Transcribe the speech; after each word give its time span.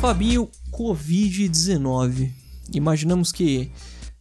Fabinho, 0.00 0.48
Covid-19. 0.70 2.30
Imaginamos 2.72 3.32
que 3.32 3.70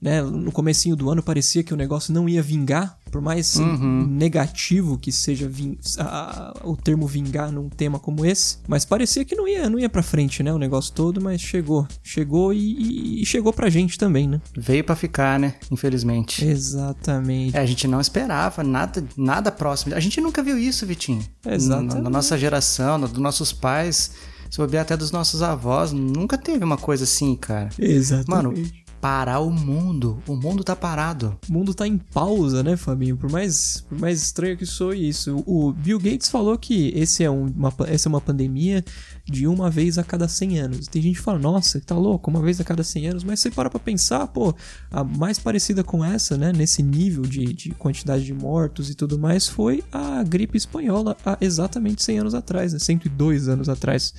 né, 0.02 0.22
no 0.22 0.52
comecinho 0.52 0.96
do 0.96 1.10
ano 1.10 1.22
parecia 1.22 1.64
que 1.64 1.74
o 1.74 1.78
negócio 1.78 2.14
não 2.14 2.28
ia 2.28 2.42
vingar, 2.42 2.97
por 3.12 3.22
mais 3.22 3.56
Uhum. 3.56 4.06
negativo 4.10 4.98
que 4.98 5.12
seja 5.12 5.48
vin- 5.48 5.78
a- 5.98 6.54
a- 6.64 6.68
o 6.68 6.76
termo 6.76 7.08
vingar 7.08 7.52
num 7.52 7.70
tema 7.70 8.00
como 8.00 8.26
esse, 8.26 8.58
mas 8.68 8.86
parecia 8.86 9.24
que 9.26 9.36
não 9.36 9.48
ia, 9.48 9.70
não 9.70 9.80
ia 9.80 9.90
para 9.90 10.04
frente, 10.04 10.44
né, 10.44 10.54
o 10.54 10.58
negócio 10.58 10.94
todo, 10.94 11.22
mas 11.22 11.42
chegou, 11.42 11.88
chegou 12.04 12.54
e, 12.54 13.22
e 13.22 13.26
chegou 13.26 13.52
pra 13.54 13.70
gente 13.70 13.98
também, 13.98 14.28
né? 14.28 14.42
Veio 14.58 14.84
pra 14.84 14.96
ficar, 14.96 15.40
né? 15.40 15.56
Infelizmente. 15.72 16.44
Exatamente. 16.46 17.56
É, 17.56 17.60
a 17.60 17.66
gente 17.66 17.88
não 17.88 18.00
esperava 18.00 18.64
nada, 18.64 19.04
nada 19.18 19.52
próximo. 19.52 19.96
A 19.96 20.00
gente 20.00 20.20
nunca 20.22 20.42
viu 20.44 20.58
isso, 20.58 20.86
Vitinho. 20.86 21.24
Exatamente. 21.46 21.96
Na, 21.96 22.02
na 22.02 22.10
nossa 22.10 22.38
geração, 22.38 22.98
na- 22.98 23.08
dos 23.08 23.20
nossos 23.20 23.52
pais, 23.54 24.12
se 24.50 24.58
bobear 24.58 24.84
até 24.84 24.96
dos 24.96 25.12
nossos 25.12 25.42
avós, 25.42 25.92
nunca 25.92 26.38
teve 26.38 26.64
uma 26.64 26.78
coisa 26.78 27.04
assim, 27.04 27.36
cara. 27.36 27.70
Exatamente. 27.78 28.30
Mano, 28.30 28.54
parar 29.02 29.40
o 29.40 29.52
mundo. 29.52 30.22
O 30.28 30.36
mundo 30.36 30.64
tá 30.64 30.76
parado. 30.76 31.38
O 31.50 31.54
mundo 31.54 31.74
tá 31.74 31.88
em 31.88 31.98
pausa, 31.98 32.64
né, 32.64 32.76
Fabinho? 32.76 33.16
Por 33.18 33.32
mais, 33.32 33.84
por 33.88 34.00
mais 34.00 34.22
estranho 34.22 34.58
que 34.58 34.66
soe 34.66 35.08
isso. 35.08 35.44
O 35.46 35.72
Bill 35.72 36.00
Gates 36.00 36.30
falou 36.30 36.58
que 36.58 36.92
esse 36.96 37.24
é 37.24 37.30
um- 37.30 37.46
uma, 37.56 37.74
essa 37.88 38.08
é 38.08 38.10
uma 38.10 38.22
pandemia 38.22 38.84
de 39.26 39.46
uma 39.48 39.70
vez 39.70 39.98
a 39.98 40.04
cada 40.04 40.28
100 40.28 40.60
anos. 40.60 40.88
Tem 40.88 41.02
gente 41.02 41.16
que 41.18 41.22
fala, 41.22 41.38
nossa, 41.38 41.80
tá 41.82 41.96
louco, 41.96 42.30
uma 42.32 42.42
vez 42.42 42.60
a 42.60 42.64
cada 42.64 42.84
100 42.84 43.08
anos. 43.10 43.24
Mas 43.24 43.40
você 43.40 43.52
para 43.52 43.70
pra 43.70 43.80
pensar, 43.80 44.26
pô, 44.28 44.54
a 44.90 45.04
mais 45.04 45.38
parecida 45.38 45.84
com 45.84 46.04
essa, 46.04 46.38
né, 46.38 46.52
nesse 46.52 46.82
nível 46.82 47.24
de, 47.24 47.46
de 47.54 47.70
quantidade 47.72 48.24
de 48.24 48.34
mortos 48.34 48.90
e 48.90 48.96
tudo 48.96 49.20
mais, 49.20 49.48
foi 49.48 49.84
a 49.92 50.24
gripe 50.24 50.58
espanhola 50.58 51.16
há 51.26 51.38
exatamente 51.42 52.04
100 52.04 52.20
anos 52.20 52.34
atrás, 52.34 52.74
né? 52.74 52.80
102 52.80 53.48
anos 53.48 53.70
atrás, 53.70 54.14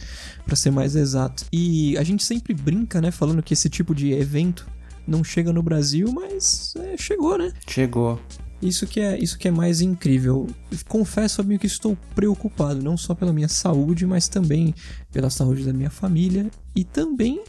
pra 0.46 0.54
ser 0.56 0.70
mais 0.70 0.94
exato. 0.94 1.44
E 1.52 1.96
a 1.98 2.02
gente 2.02 2.22
sempre 2.24 2.52
brinca, 2.54 3.00
né, 3.00 3.10
falando 3.10 3.42
que 3.42 3.54
esse 3.54 3.68
tipo 3.68 3.94
de 3.94 4.12
evento 4.12 4.66
não 5.08 5.24
chega 5.24 5.52
no 5.52 5.62
Brasil, 5.62 6.12
mas 6.12 6.74
é, 6.76 6.96
chegou, 6.96 7.38
né? 7.38 7.50
Chegou. 7.66 8.20
Isso 8.60 8.86
que 8.86 9.00
é 9.00 9.18
isso 9.18 9.38
que 9.38 9.48
é 9.48 9.50
mais 9.50 9.80
incrível. 9.80 10.46
Confesso, 10.86 11.40
amigo, 11.40 11.60
que 11.60 11.66
estou 11.66 11.96
preocupado, 12.14 12.82
não 12.82 12.96
só 12.96 13.14
pela 13.14 13.32
minha 13.32 13.48
saúde, 13.48 14.04
mas 14.04 14.28
também 14.28 14.74
pela 15.12 15.30
saúde 15.30 15.64
da 15.64 15.72
minha 15.72 15.90
família 15.90 16.50
e 16.74 16.84
também 16.84 17.40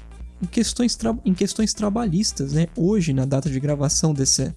em 0.42 0.46
questões, 0.46 0.98
em 1.26 1.34
questões 1.34 1.74
trabalhistas, 1.74 2.54
né? 2.54 2.68
Hoje, 2.76 3.12
na 3.12 3.26
data 3.26 3.50
de 3.50 3.60
gravação 3.60 4.14
desse, 4.14 4.54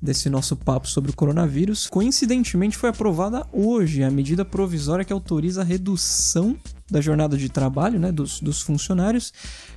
desse 0.00 0.28
nosso 0.28 0.56
papo 0.56 0.88
sobre 0.88 1.10
o 1.10 1.14
coronavírus, 1.14 1.86
coincidentemente 1.86 2.76
foi 2.76 2.88
aprovada 2.88 3.46
hoje 3.52 4.02
a 4.02 4.10
medida 4.10 4.44
provisória 4.44 5.04
que 5.04 5.12
autoriza 5.12 5.60
a 5.60 5.64
redução 5.64 6.56
da 6.92 7.00
jornada 7.00 7.36
de 7.36 7.48
trabalho, 7.48 7.98
né, 7.98 8.12
dos, 8.12 8.38
dos 8.40 8.60
funcionários 8.60 9.32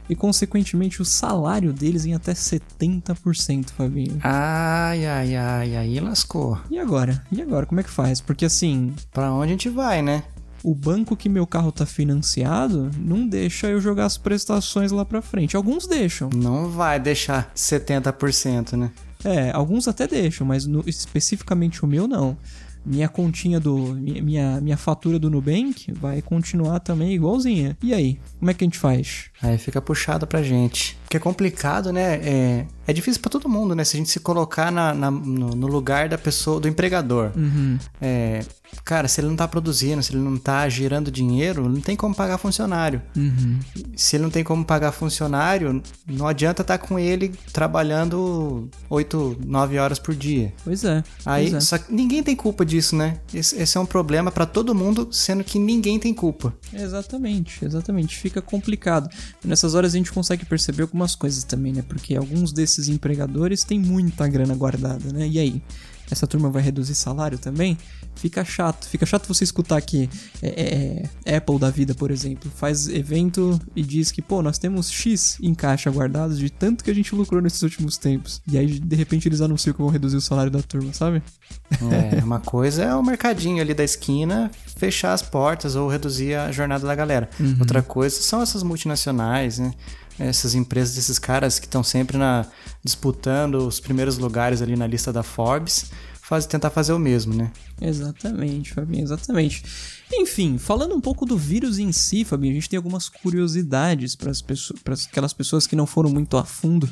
e, 0.09 0.15
consequentemente, 0.15 1.01
o 1.01 1.05
salário 1.05 1.73
deles 1.73 2.05
em 2.05 2.13
até 2.13 2.33
70%, 2.33 3.69
Fabinho. 3.71 4.19
Ai, 4.21 5.05
ai, 5.05 5.35
ai, 5.35 5.75
aí 5.75 5.99
lascou. 5.99 6.59
E 6.69 6.77
agora? 6.77 7.23
E 7.31 7.41
agora? 7.41 7.65
Como 7.65 7.79
é 7.79 7.83
que 7.83 7.89
faz? 7.89 8.21
Porque 8.21 8.45
assim, 8.45 8.93
Pra 9.11 9.31
onde 9.31 9.45
a 9.47 9.51
gente 9.51 9.69
vai, 9.69 10.01
né? 10.01 10.23
o 10.63 10.73
banco 10.73 11.15
que 11.15 11.29
meu 11.29 11.45
carro 11.45 11.71
tá 11.71 11.85
financiado 11.85 12.89
não 12.97 13.27
deixa 13.27 13.67
eu 13.67 13.79
jogar 13.79 14.05
as 14.05 14.17
prestações 14.17 14.91
lá 14.91 15.05
pra 15.05 15.21
frente. 15.21 15.55
Alguns 15.55 15.85
deixam. 15.85 16.27
Não 16.35 16.71
vai 16.71 16.99
deixar 16.99 17.51
70%, 17.55 18.73
né? 18.75 18.91
É, 19.23 19.51
alguns 19.51 19.87
até 19.87 20.07
deixam, 20.07 20.45
mas 20.45 20.65
no- 20.65 20.83
especificamente 20.87 21.83
o 21.85 21.87
meu 21.87 22.07
não. 22.07 22.35
Minha 22.85 23.09
continha 23.09 23.59
do. 23.59 23.75
Minha, 23.95 24.61
minha, 24.61 24.77
fatura 24.77 25.17
do 25.17 25.29
Nubank 25.29 25.91
vai 25.93 26.21
continuar 26.21 26.79
também 26.79 27.13
igualzinha. 27.13 27.75
E 27.81 27.93
aí? 27.93 28.19
Como 28.39 28.51
é 28.51 28.53
que 28.53 28.63
a 28.63 28.67
gente 28.67 28.77
faz? 28.77 29.25
Aí 29.41 29.57
fica 29.57 29.81
puxado 29.81 30.27
pra 30.27 30.43
gente. 30.43 30.97
Porque 31.03 31.17
é 31.17 31.19
complicado, 31.19 31.91
né? 31.91 32.15
É, 32.23 32.65
é 32.87 32.93
difícil 32.93 33.21
pra 33.21 33.29
todo 33.29 33.49
mundo, 33.49 33.73
né? 33.75 33.83
Se 33.83 33.95
a 33.95 33.99
gente 33.99 34.09
se 34.09 34.19
colocar 34.19 34.71
na, 34.71 34.93
na- 34.93 35.11
no, 35.11 35.49
no 35.55 35.67
lugar 35.67 36.09
da 36.09 36.17
pessoa, 36.17 36.59
do 36.59 36.67
empregador. 36.67 37.31
Uhum. 37.35 37.77
É, 38.01 38.41
cara, 38.83 39.07
se 39.07 39.19
ele 39.19 39.27
não 39.27 39.35
tá 39.35 39.47
produzindo, 39.47 40.01
se 40.01 40.13
ele 40.13 40.21
não 40.21 40.37
tá 40.37 40.67
girando 40.69 41.11
dinheiro, 41.11 41.67
não 41.69 41.81
tem 41.81 41.95
como 41.95 42.13
pagar 42.13 42.37
funcionário. 42.37 43.01
Uhum. 43.15 43.59
Se 43.95 44.15
ele 44.15 44.23
não 44.23 44.29
tem 44.29 44.43
como 44.43 44.63
pagar 44.65 44.91
funcionário, 44.91 45.81
não 46.07 46.27
adianta 46.27 46.61
estar 46.61 46.77
com 46.77 46.97
ele 46.99 47.33
trabalhando 47.53 48.69
8, 48.89 49.37
9 49.45 49.77
horas 49.77 49.99
por 49.99 50.15
dia. 50.15 50.53
Pois 50.63 50.83
é. 50.83 51.03
Aí, 51.25 51.51
pois 51.51 51.55
é. 51.55 51.59
só 51.59 51.77
que 51.77 51.93
ninguém 51.93 52.23
tem 52.23 52.35
culpa 52.35 52.65
disso, 52.65 52.95
né? 52.95 53.19
Esse, 53.33 53.55
esse 53.57 53.77
é 53.77 53.79
um 53.79 53.85
problema 53.85 54.31
pra 54.31 54.45
todo 54.45 54.75
mundo, 54.75 55.07
sendo 55.11 55.43
que 55.43 55.59
ninguém 55.59 55.99
tem 55.99 56.13
culpa. 56.13 56.53
Exatamente, 56.73 57.63
exatamente. 57.63 58.17
Fica 58.17 58.41
complicado. 58.41 59.09
Nessas 59.43 59.75
horas 59.75 59.93
a 59.93 59.97
gente 59.97 60.11
consegue 60.11 60.45
perceber 60.45 60.83
algumas 60.83 61.15
coisas 61.15 61.43
também, 61.43 61.73
né? 61.73 61.83
Porque 61.87 62.15
alguns 62.15 62.51
desses 62.51 62.87
empregadores 62.87 63.63
têm 63.63 63.79
muita 63.79 64.27
grana 64.27 64.55
guardada, 64.55 65.11
né? 65.11 65.27
E 65.27 65.39
aí? 65.39 65.61
Essa 66.09 66.27
turma 66.27 66.49
vai 66.49 66.61
reduzir 66.61 66.95
salário 66.95 67.37
também? 67.37 67.77
Fica 68.15 68.45
chato. 68.45 68.87
Fica 68.87 69.05
chato 69.05 69.27
você 69.27 69.43
escutar 69.43 69.81
que 69.81 70.09
é, 70.41 70.47
é, 70.47 71.09
é, 71.25 71.37
Apple 71.37 71.59
da 71.59 71.69
vida, 71.69 71.93
por 71.93 72.11
exemplo, 72.11 72.49
faz 72.55 72.87
evento 72.87 73.59
e 73.75 73.81
diz 73.81 74.11
que, 74.11 74.21
pô, 74.21 74.41
nós 74.41 74.57
temos 74.57 74.89
X 74.89 75.37
em 75.41 75.53
caixa 75.53 75.89
guardados 75.89 76.39
de 76.39 76.49
tanto 76.49 76.83
que 76.83 76.91
a 76.91 76.95
gente 76.95 77.13
lucrou 77.13 77.41
nesses 77.41 77.61
últimos 77.61 77.97
tempos. 77.97 78.41
E 78.47 78.57
aí, 78.57 78.79
de 78.79 78.95
repente, 78.95 79.27
eles 79.27 79.41
anunciam 79.41 79.73
que 79.73 79.81
vão 79.81 79.89
reduzir 79.89 80.17
o 80.17 80.21
salário 80.21 80.51
da 80.51 80.61
turma, 80.61 80.93
sabe? 80.93 81.21
É, 81.91 82.23
uma 82.23 82.39
coisa 82.39 82.83
é 82.83 82.95
o 82.95 83.03
mercadinho 83.03 83.61
ali 83.61 83.73
da 83.73 83.83
esquina 83.83 84.51
fechar 84.77 85.13
as 85.13 85.21
portas 85.21 85.75
ou 85.75 85.89
reduzir 85.89 86.35
a 86.35 86.51
jornada 86.51 86.85
da 86.85 86.95
galera. 86.95 87.29
Outra 87.59 87.81
coisa 87.81 88.15
são 88.21 88.41
essas 88.41 88.63
multinacionais, 88.63 89.59
né? 89.59 89.73
Essas 90.17 90.55
empresas 90.55 90.95
desses 90.95 91.19
caras 91.19 91.59
que 91.59 91.65
estão 91.65 91.83
sempre 91.83 92.17
na, 92.17 92.45
disputando 92.83 93.55
os 93.67 93.79
primeiros 93.79 94.17
lugares 94.17 94.61
ali 94.61 94.75
na 94.75 94.87
lista 94.87 95.11
da 95.11 95.23
Forbes, 95.23 95.91
faz, 96.21 96.45
tentar 96.45 96.69
fazer 96.69 96.93
o 96.93 96.99
mesmo, 96.99 97.33
né? 97.33 97.51
Exatamente, 97.79 98.73
Fabinho, 98.73 99.03
exatamente. 99.03 99.63
Enfim, 100.11 100.57
falando 100.57 100.95
um 100.95 101.01
pouco 101.01 101.25
do 101.25 101.37
vírus 101.37 101.77
em 101.77 101.91
si, 101.91 102.23
Fabinho, 102.23 102.51
a 102.51 102.55
gente 102.55 102.69
tem 102.69 102.77
algumas 102.77 103.09
curiosidades 103.09 104.15
para 104.15 104.31
aquelas 105.09 105.33
pessoas 105.33 105.67
que 105.67 105.75
não 105.75 105.85
foram 105.85 106.09
muito 106.09 106.35
a 106.37 106.43
fundo 106.43 106.89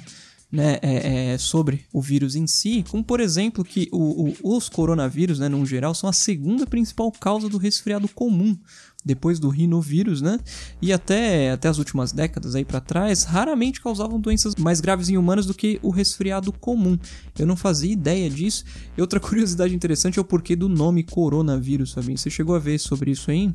né, 0.53 0.77
é, 0.83 1.31
é, 1.33 1.37
sobre 1.39 1.83
o 1.91 1.99
vírus 1.99 2.35
em 2.35 2.45
si, 2.45 2.85
como 2.87 3.03
por 3.03 3.19
exemplo 3.19 3.63
que 3.63 3.89
o, 3.91 4.29
o, 4.29 4.55
os 4.55 4.69
coronavírus, 4.69 5.39
né, 5.39 5.49
no 5.49 5.65
geral, 5.65 5.95
são 5.95 6.07
a 6.07 6.13
segunda 6.13 6.67
principal 6.67 7.11
causa 7.11 7.49
do 7.49 7.57
resfriado 7.57 8.07
comum, 8.07 8.55
depois 9.03 9.39
do 9.39 9.49
rinovírus, 9.49 10.21
né? 10.21 10.39
E 10.81 10.93
até, 10.93 11.51
até 11.51 11.67
as 11.67 11.77
últimas 11.77 12.11
décadas 12.11 12.55
aí 12.55 12.63
para 12.63 12.79
trás, 12.79 13.23
raramente 13.23 13.81
causavam 13.81 14.19
doenças 14.19 14.55
mais 14.55 14.79
graves 14.79 15.09
em 15.09 15.17
humanos 15.17 15.45
do 15.45 15.53
que 15.53 15.79
o 15.81 15.89
resfriado 15.89 16.51
comum. 16.51 16.97
Eu 17.37 17.45
não 17.45 17.55
fazia 17.55 17.91
ideia 17.91 18.29
disso. 18.29 18.63
E 18.97 19.01
outra 19.01 19.19
curiosidade 19.21 19.75
interessante 19.75 20.19
é 20.19 20.21
o 20.21 20.25
porquê 20.25 20.55
do 20.55 20.69
nome 20.69 21.03
coronavírus, 21.03 21.93
Fabinho. 21.93 22.17
Você 22.17 22.29
chegou 22.29 22.55
a 22.55 22.59
ver 22.59 22.79
sobre 22.79 23.11
isso 23.11 23.31
aí? 23.31 23.53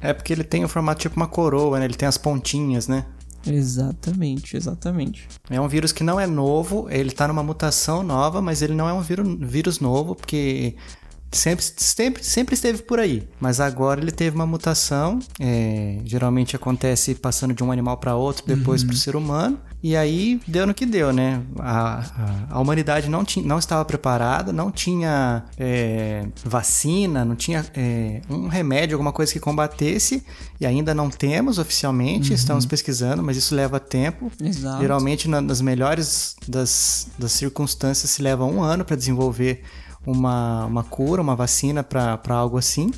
É 0.00 0.12
porque 0.12 0.32
ele 0.32 0.44
tem 0.44 0.64
o 0.64 0.68
formato 0.68 1.00
tipo 1.00 1.16
uma 1.16 1.26
coroa, 1.26 1.78
né? 1.78 1.84
Ele 1.84 1.94
tem 1.94 2.08
as 2.08 2.16
pontinhas, 2.16 2.88
né? 2.88 3.04
Exatamente, 3.46 4.56
exatamente. 4.56 5.28
É 5.48 5.60
um 5.60 5.68
vírus 5.68 5.92
que 5.92 6.02
não 6.02 6.18
é 6.18 6.26
novo, 6.26 6.88
ele 6.90 7.10
tá 7.10 7.28
numa 7.28 7.42
mutação 7.42 8.02
nova, 8.02 8.42
mas 8.42 8.62
ele 8.62 8.74
não 8.74 8.88
é 8.88 8.92
um 8.92 9.00
vírus, 9.00 9.36
vírus 9.40 9.80
novo, 9.80 10.14
porque 10.14 10.74
sempre, 11.30 11.64
sempre, 11.76 12.24
sempre 12.24 12.54
esteve 12.54 12.82
por 12.82 12.98
aí. 12.98 13.28
Mas 13.40 13.60
agora 13.60 14.00
ele 14.00 14.10
teve 14.10 14.34
uma 14.34 14.46
mutação, 14.46 15.18
é, 15.38 15.98
geralmente 16.04 16.56
acontece 16.56 17.14
passando 17.14 17.54
de 17.54 17.62
um 17.62 17.70
animal 17.70 17.96
para 17.98 18.14
outro, 18.14 18.44
depois 18.46 18.82
para 18.82 18.94
o 18.94 18.96
ser 18.96 19.14
humano, 19.16 19.58
e 19.82 19.94
aí 19.96 20.40
deu 20.48 20.66
no 20.66 20.74
que 20.74 20.84
deu, 20.84 21.12
né? 21.12 21.40
A, 21.58 21.98
a, 21.98 22.56
a 22.56 22.60
humanidade 22.60 23.08
não, 23.08 23.24
tinha, 23.24 23.46
não 23.46 23.58
estava 23.58 23.84
preparada, 23.84 24.52
não 24.52 24.70
tinha 24.72 25.44
é, 25.56 26.26
vacina, 26.44 27.24
não 27.24 27.36
tinha 27.36 27.64
é, 27.74 28.20
um 28.28 28.48
remédio, 28.48 28.94
alguma 28.96 29.12
coisa 29.12 29.32
que 29.32 29.38
combatesse, 29.38 30.24
e 30.60 30.66
ainda 30.66 30.92
não 30.94 31.08
temos 31.08 31.58
oficialmente, 31.58 32.32
estamos 32.32 32.66
pesquisando, 32.66 33.22
mas 33.22 33.36
isso 33.36 33.54
leva 33.54 33.78
tempo. 33.78 34.32
Exato. 34.42 34.80
Geralmente, 34.80 35.28
na- 35.28 35.40
nas 35.40 35.60
melhores 35.60 36.34
das, 36.48 37.06
das 37.18 37.30
circunstâncias, 37.32 38.10
se 38.10 38.20
leva 38.22 38.44
um 38.44 38.62
ano 38.62 38.84
para 38.84 38.96
desenvolver 38.96 39.62
uma, 40.06 40.66
uma 40.66 40.84
cura, 40.84 41.22
uma 41.22 41.36
vacina 41.36 41.82
para 41.82 42.18
algo 42.28 42.58
assim. 42.58 42.90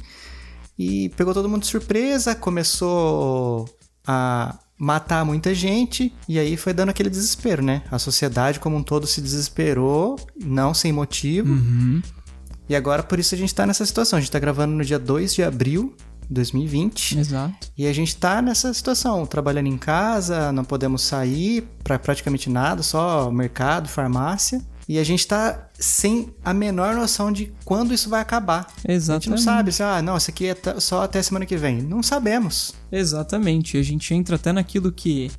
E 0.78 1.10
pegou 1.10 1.34
todo 1.34 1.48
mundo 1.48 1.62
de 1.62 1.68
surpresa, 1.68 2.34
começou 2.34 3.68
a 4.06 4.58
matar 4.78 5.26
muita 5.26 5.54
gente, 5.54 6.10
e 6.26 6.38
aí 6.38 6.56
foi 6.56 6.72
dando 6.72 6.88
aquele 6.88 7.10
desespero, 7.10 7.62
né? 7.62 7.82
A 7.90 7.98
sociedade 7.98 8.58
como 8.58 8.76
um 8.76 8.82
todo 8.82 9.06
se 9.06 9.20
desesperou, 9.20 10.18
não 10.42 10.72
sem 10.72 10.90
motivo. 10.90 11.52
Uhum. 11.52 12.00
E 12.66 12.74
agora 12.74 13.02
por 13.02 13.18
isso 13.18 13.34
a 13.34 13.38
gente 13.38 13.54
tá 13.54 13.66
nessa 13.66 13.84
situação. 13.84 14.16
A 14.16 14.20
gente 14.20 14.30
tá 14.30 14.38
gravando 14.38 14.74
no 14.74 14.84
dia 14.84 14.98
2 14.98 15.34
de 15.34 15.42
abril 15.42 15.94
de 16.22 16.34
2020. 16.34 17.18
Exato. 17.18 17.68
E 17.76 17.86
a 17.86 17.92
gente 17.92 18.16
tá 18.16 18.40
nessa 18.40 18.72
situação, 18.72 19.26
trabalhando 19.26 19.66
em 19.66 19.76
casa, 19.76 20.52
não 20.52 20.64
podemos 20.64 21.02
sair 21.02 21.68
para 21.82 21.98
praticamente 21.98 22.48
nada, 22.48 22.82
só 22.82 23.30
mercado, 23.30 23.88
farmácia. 23.88 24.62
E 24.90 24.98
a 24.98 25.04
gente 25.04 25.24
tá 25.24 25.68
sem 25.78 26.34
a 26.44 26.52
menor 26.52 26.96
noção 26.96 27.30
de 27.30 27.52
quando 27.64 27.94
isso 27.94 28.10
vai 28.10 28.20
acabar. 28.20 28.66
Exatamente. 28.78 29.28
A 29.28 29.36
gente 29.36 29.46
não 29.46 29.54
sabe 29.54 29.70
se, 29.70 29.84
ah, 29.84 30.02
não, 30.02 30.16
isso 30.16 30.32
aqui 30.32 30.48
é 30.48 30.80
só 30.80 31.04
até 31.04 31.22
semana 31.22 31.46
que 31.46 31.56
vem. 31.56 31.80
Não 31.80 32.02
sabemos. 32.02 32.74
Exatamente. 32.90 33.76
A 33.76 33.82
gente 33.84 34.12
entra 34.12 34.34
até 34.34 34.52
naquilo 34.52 34.90
que 34.90 35.30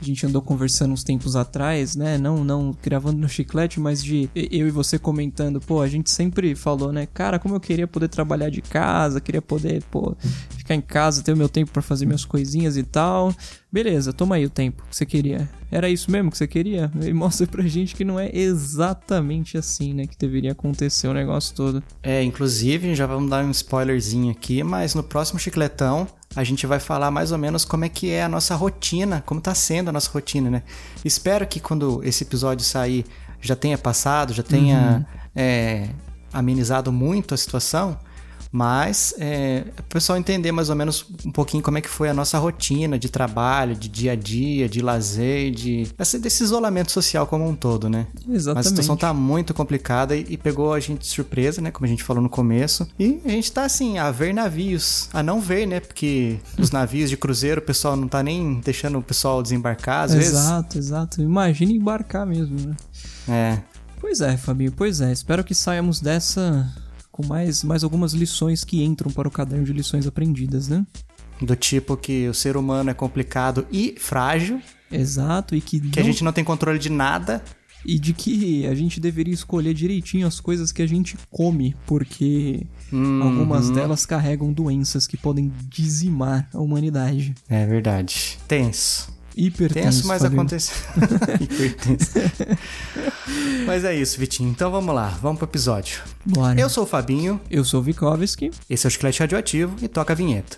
a 0.00 0.04
gente 0.04 0.26
andou 0.26 0.42
conversando 0.42 0.92
uns 0.92 1.02
tempos 1.02 1.36
atrás, 1.36 1.96
né? 1.96 2.18
Não, 2.18 2.44
não 2.44 2.76
gravando 2.82 3.18
no 3.18 3.28
chiclete, 3.28 3.80
mas 3.80 4.02
de 4.02 4.28
eu 4.34 4.68
e 4.68 4.70
você 4.70 4.98
comentando, 4.98 5.60
pô, 5.60 5.80
a 5.80 5.88
gente 5.88 6.10
sempre 6.10 6.54
falou, 6.54 6.92
né? 6.92 7.06
Cara, 7.06 7.38
como 7.38 7.54
eu 7.54 7.60
queria 7.60 7.86
poder 7.86 8.08
trabalhar 8.08 8.50
de 8.50 8.60
casa, 8.60 9.20
queria 9.20 9.40
poder, 9.40 9.82
pô, 9.90 10.14
ficar 10.56 10.74
em 10.74 10.80
casa, 10.80 11.22
ter 11.22 11.32
o 11.32 11.36
meu 11.36 11.48
tempo 11.48 11.70
para 11.70 11.82
fazer 11.82 12.04
minhas 12.04 12.24
coisinhas 12.24 12.76
e 12.76 12.82
tal. 12.82 13.34
Beleza, 13.72 14.12
toma 14.12 14.36
aí 14.36 14.44
o 14.44 14.50
tempo 14.50 14.82
que 14.88 14.96
você 14.96 15.06
queria. 15.06 15.48
Era 15.70 15.88
isso 15.88 16.10
mesmo 16.10 16.30
que 16.30 16.38
você 16.38 16.46
queria? 16.46 16.90
E 17.02 17.12
mostra 17.12 17.46
pra 17.46 17.62
gente 17.66 17.94
que 17.94 18.04
não 18.04 18.18
é 18.18 18.30
exatamente 18.32 19.56
assim, 19.58 19.94
né? 19.94 20.06
Que 20.06 20.16
deveria 20.16 20.52
acontecer 20.52 21.08
o 21.08 21.14
negócio 21.14 21.54
todo. 21.54 21.82
É, 22.02 22.22
inclusive, 22.22 22.94
já 22.94 23.06
vamos 23.06 23.30
dar 23.30 23.44
um 23.44 23.50
spoilerzinho 23.50 24.30
aqui, 24.30 24.62
mas 24.62 24.94
no 24.94 25.02
próximo 25.02 25.38
chicletão 25.38 26.06
a 26.36 26.44
gente 26.44 26.66
vai 26.66 26.78
falar 26.78 27.10
mais 27.10 27.32
ou 27.32 27.38
menos 27.38 27.64
como 27.64 27.86
é 27.86 27.88
que 27.88 28.10
é 28.10 28.22
a 28.22 28.28
nossa 28.28 28.54
rotina, 28.54 29.22
como 29.24 29.40
tá 29.40 29.54
sendo 29.54 29.88
a 29.88 29.92
nossa 29.92 30.10
rotina, 30.10 30.50
né? 30.50 30.62
Espero 31.02 31.46
que 31.46 31.58
quando 31.58 32.04
esse 32.04 32.24
episódio 32.24 32.64
sair 32.64 33.06
já 33.40 33.56
tenha 33.56 33.78
passado, 33.78 34.34
já 34.34 34.42
tenha 34.42 35.06
uhum. 35.08 35.30
é, 35.34 35.88
amenizado 36.32 36.92
muito 36.92 37.32
a 37.32 37.36
situação. 37.38 37.98
Mas 38.50 39.14
é, 39.18 39.64
o 39.78 39.82
pessoal 39.84 40.18
entender 40.18 40.52
mais 40.52 40.70
ou 40.70 40.76
menos 40.76 41.04
um 41.24 41.30
pouquinho 41.30 41.62
como 41.62 41.78
é 41.78 41.80
que 41.80 41.88
foi 41.88 42.08
a 42.08 42.14
nossa 42.14 42.38
rotina 42.38 42.98
de 42.98 43.08
trabalho, 43.08 43.74
de 43.74 43.88
dia 43.88 44.12
a 44.12 44.16
dia, 44.16 44.68
de 44.68 44.80
lazer, 44.80 45.50
de 45.50 45.88
esse, 45.98 46.18
desse 46.18 46.42
isolamento 46.42 46.92
social 46.92 47.26
como 47.26 47.46
um 47.48 47.54
todo, 47.54 47.88
né? 47.88 48.06
Exatamente. 48.28 48.54
Mas 48.56 48.66
a 48.66 48.68
situação 48.70 48.96
tá 48.96 49.12
muito 49.12 49.52
complicada 49.52 50.16
e, 50.16 50.26
e, 50.30 50.36
pegou 50.36 50.72
a 50.72 50.80
gente 50.80 51.00
de 51.00 51.06
surpresa, 51.06 51.60
né? 51.60 51.70
Como 51.70 51.84
a 51.84 51.88
gente 51.88 52.02
falou 52.02 52.22
no 52.22 52.28
começo. 52.28 52.86
E 52.98 53.20
a 53.24 53.30
gente 53.30 53.50
tá 53.50 53.64
assim, 53.64 53.98
a 53.98 54.10
ver 54.10 54.32
navios, 54.32 55.08
a 55.12 55.22
não 55.22 55.40
ver, 55.40 55.66
né? 55.66 55.80
Porque 55.80 56.38
os 56.58 56.70
navios 56.70 57.10
de 57.10 57.16
cruzeiro, 57.16 57.60
o 57.60 57.64
pessoal 57.64 57.96
não 57.96 58.08
tá 58.08 58.22
nem 58.22 58.60
deixando 58.60 58.98
o 58.98 59.02
pessoal 59.02 59.42
desembarcar 59.42 60.04
às 60.04 60.12
exato, 60.12 60.18
vezes. 60.18 60.38
Exato, 60.38 60.78
exato. 60.78 61.22
Imagina 61.22 61.72
embarcar 61.72 62.26
mesmo, 62.26 62.56
né? 62.60 62.76
É. 63.28 63.58
Pois 64.00 64.20
é, 64.20 64.36
Fabinho, 64.36 64.72
pois 64.72 65.00
é. 65.00 65.10
Espero 65.10 65.42
que 65.42 65.54
saiamos 65.54 66.00
dessa 66.00 66.70
com 67.16 67.26
mais, 67.26 67.64
mais 67.64 67.82
algumas 67.82 68.12
lições 68.12 68.62
que 68.62 68.84
entram 68.84 69.10
para 69.10 69.26
o 69.26 69.30
caderno 69.30 69.64
de 69.64 69.72
lições 69.72 70.06
aprendidas, 70.06 70.68
né? 70.68 70.86
Do 71.40 71.56
tipo 71.56 71.96
que 71.96 72.28
o 72.28 72.34
ser 72.34 72.56
humano 72.56 72.90
é 72.90 72.94
complicado 72.94 73.66
e 73.72 73.94
frágil. 73.98 74.60
Exato, 74.92 75.54
e 75.56 75.60
que. 75.60 75.80
Que 75.80 75.98
não... 75.98 76.02
a 76.02 76.10
gente 76.10 76.22
não 76.22 76.32
tem 76.32 76.44
controle 76.44 76.78
de 76.78 76.90
nada. 76.90 77.42
E 77.88 78.00
de 78.00 78.12
que 78.12 78.66
a 78.66 78.74
gente 78.74 78.98
deveria 78.98 79.32
escolher 79.32 79.72
direitinho 79.72 80.26
as 80.26 80.40
coisas 80.40 80.72
que 80.72 80.82
a 80.82 80.86
gente 80.88 81.16
come, 81.30 81.76
porque 81.86 82.66
uhum. 82.92 83.22
algumas 83.22 83.70
delas 83.70 84.04
carregam 84.04 84.52
doenças 84.52 85.06
que 85.06 85.16
podem 85.16 85.52
dizimar 85.68 86.48
a 86.52 86.58
humanidade. 86.58 87.32
É 87.48 87.64
verdade. 87.64 88.38
Tenso. 88.48 89.15
Hipertenso. 89.36 89.98
Tenso, 89.98 90.08
mas 90.08 90.24
acontece. 90.24 90.72
Hipertenso. 91.40 92.12
mas 93.66 93.84
é 93.84 93.94
isso, 93.94 94.18
Vitinho. 94.18 94.48
Então 94.48 94.70
vamos 94.70 94.94
lá, 94.94 95.08
vamos 95.20 95.38
pro 95.38 95.46
episódio. 95.46 96.00
Bora. 96.24 96.58
Eu 96.58 96.70
sou 96.70 96.84
o 96.84 96.86
Fabinho. 96.86 97.40
Eu 97.50 97.64
sou 97.64 97.80
o 97.80 97.82
Vikovski. 97.82 98.50
Esse 98.68 98.86
é 98.86 98.88
o 98.88 98.90
Chiclete 98.90 99.20
Radioativo 99.20 99.76
e 99.82 99.88
toca 99.88 100.14
a 100.14 100.16
vinheta. 100.16 100.56